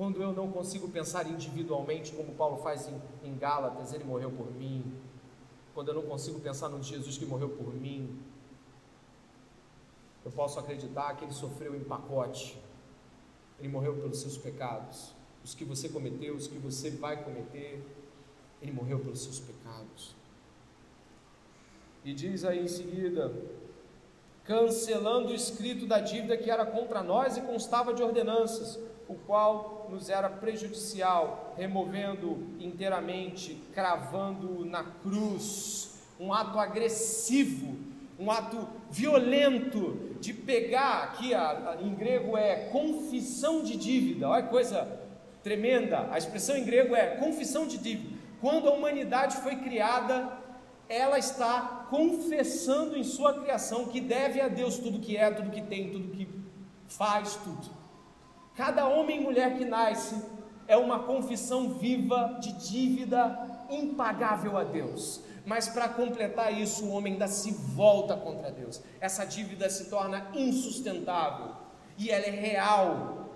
[0.00, 4.50] Quando eu não consigo pensar individualmente, como Paulo faz em, em Gálatas, ele morreu por
[4.50, 4.94] mim.
[5.74, 8.18] Quando eu não consigo pensar no Jesus que morreu por mim,
[10.24, 12.58] eu posso acreditar que ele sofreu em pacote.
[13.58, 15.12] Ele morreu pelos seus pecados,
[15.44, 17.84] os que você cometeu, os que você vai cometer.
[18.62, 20.16] Ele morreu pelos seus pecados.
[22.02, 23.30] E diz aí em seguida:
[24.44, 28.78] cancelando o escrito da dívida que era contra nós e constava de ordenanças,
[29.10, 37.76] o qual nos era prejudicial, removendo inteiramente, cravando na cruz, um ato agressivo,
[38.16, 44.44] um ato violento de pegar, aqui a, a, em grego é confissão de dívida, olha
[44.44, 45.00] que coisa
[45.42, 48.16] tremenda, a expressão em grego é confissão de dívida.
[48.40, 50.38] Quando a humanidade foi criada,
[50.88, 55.62] ela está confessando em sua criação que deve a Deus tudo que é, tudo que
[55.62, 56.28] tem, tudo que
[56.86, 57.79] faz, tudo.
[58.56, 60.14] Cada homem e mulher que nasce
[60.66, 65.20] é uma confissão viva de dívida impagável a Deus.
[65.44, 68.80] Mas para completar isso, o homem ainda se volta contra Deus.
[69.00, 71.56] Essa dívida se torna insustentável
[71.96, 73.30] e ela é real.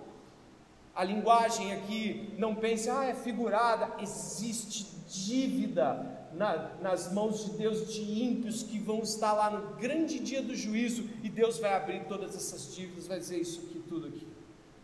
[0.95, 3.91] A linguagem aqui, não pense, ah, é figurada.
[4.01, 10.19] Existe dívida na, nas mãos de Deus de ímpios que vão estar lá no grande
[10.19, 14.09] dia do juízo e Deus vai abrir todas essas dívidas, vai dizer isso aqui, tudo
[14.09, 14.24] aqui.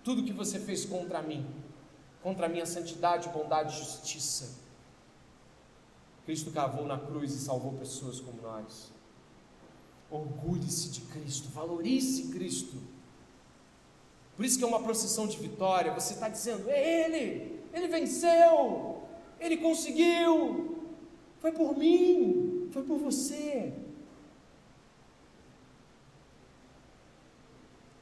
[0.02, 1.46] Tudo que você fez contra mim,
[2.22, 4.58] contra a minha santidade, bondade e justiça.
[6.24, 8.92] Cristo cavou na cruz e salvou pessoas como nós.
[10.10, 12.76] Orgulhe-se de Cristo, valorize Cristo.
[14.36, 15.92] Por isso que é uma procissão de vitória.
[15.92, 19.02] Você está dizendo, é Ele, Ele venceu,
[19.38, 20.86] Ele conseguiu,
[21.40, 23.72] foi por mim, foi por você.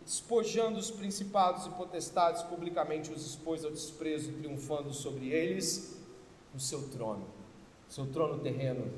[0.08, 5.98] Despojando os principados e potestades, publicamente os expôs ao desprezo, triunfando sobre eles
[6.54, 7.26] no seu trono,
[7.86, 8.90] seu trono terreno,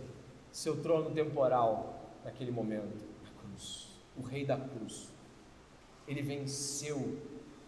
[0.52, 5.08] seu trono temporal, naquele momento, a cruz, o Rei da cruz.
[6.06, 7.18] Ele venceu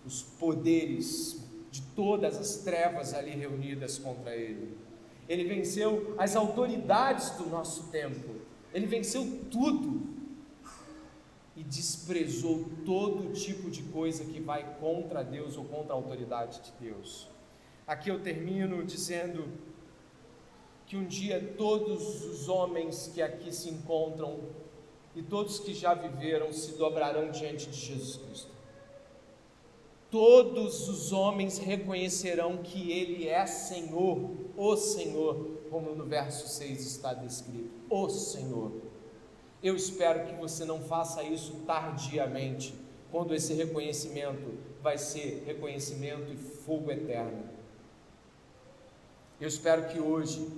[0.06, 4.78] os poderes de todas as trevas ali reunidas contra ele.
[5.28, 8.36] Ele venceu as autoridades do nosso tempo.
[8.72, 10.11] Ele venceu tudo
[11.56, 16.72] e desprezou todo tipo de coisa que vai contra Deus ou contra a autoridade de
[16.80, 17.28] Deus.
[17.86, 19.46] Aqui eu termino dizendo
[20.86, 24.40] que um dia todos os homens que aqui se encontram
[25.14, 28.50] e todos que já viveram se dobrarão diante de Jesus Cristo.
[30.10, 37.14] Todos os homens reconhecerão que Ele é Senhor, o Senhor, como no verso 6 está
[37.14, 38.91] descrito: o Senhor.
[39.62, 42.74] Eu espero que você não faça isso tardiamente,
[43.12, 47.44] quando esse reconhecimento vai ser reconhecimento e fogo eterno.
[49.40, 50.48] Eu espero que hoje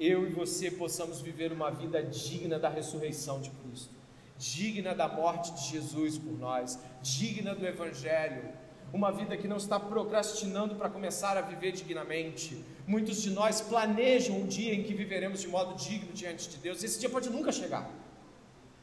[0.00, 3.94] eu e você possamos viver uma vida digna da ressurreição de Cristo,
[4.36, 8.48] digna da morte de Jesus por nós, digna do Evangelho,
[8.92, 12.64] uma vida que não está procrastinando para começar a viver dignamente.
[12.86, 16.82] Muitos de nós planejam um dia em que viveremos de modo digno diante de Deus,
[16.82, 18.07] esse dia pode nunca chegar.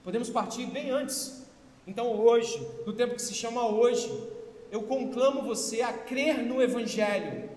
[0.05, 1.47] Podemos partir bem antes.
[1.87, 4.07] Então, hoje, no tempo que se chama hoje,
[4.71, 7.49] eu conclamo você a crer no Evangelho.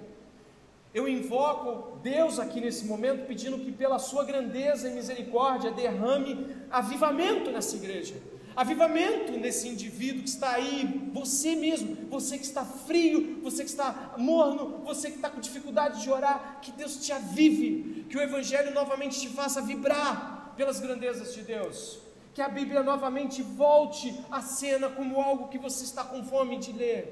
[0.95, 7.51] Eu invoco Deus aqui nesse momento, pedindo que, pela Sua grandeza e misericórdia, derrame avivamento
[7.51, 8.15] nessa igreja.
[8.57, 14.15] Avivamento nesse indivíduo que está aí, você mesmo, você que está frio, você que está
[14.17, 18.73] morno, você que está com dificuldade de orar, que Deus te avive, que o Evangelho
[18.73, 22.08] novamente te faça vibrar pelas grandezas de Deus
[22.39, 26.71] que a Bíblia novamente volte à cena como algo que você está com fome de
[26.71, 27.03] ler,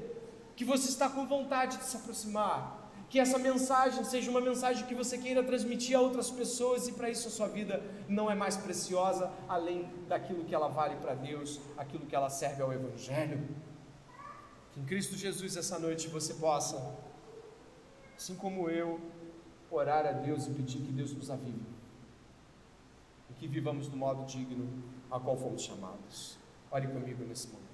[0.55, 4.95] que você está com vontade de se aproximar, que essa mensagem seja uma mensagem que
[4.95, 8.57] você queira transmitir a outras pessoas e para isso a sua vida não é mais
[8.57, 13.49] preciosa além daquilo que ela vale para Deus, aquilo que ela serve ao Evangelho.
[14.75, 16.97] Que em Cristo Jesus essa noite você possa,
[18.17, 19.01] assim como eu,
[19.73, 21.67] orar a Deus e pedir que Deus nos avive
[23.29, 26.39] e que vivamos do modo digno a qual fomos chamados.
[26.71, 27.66] Ore comigo nesse momento.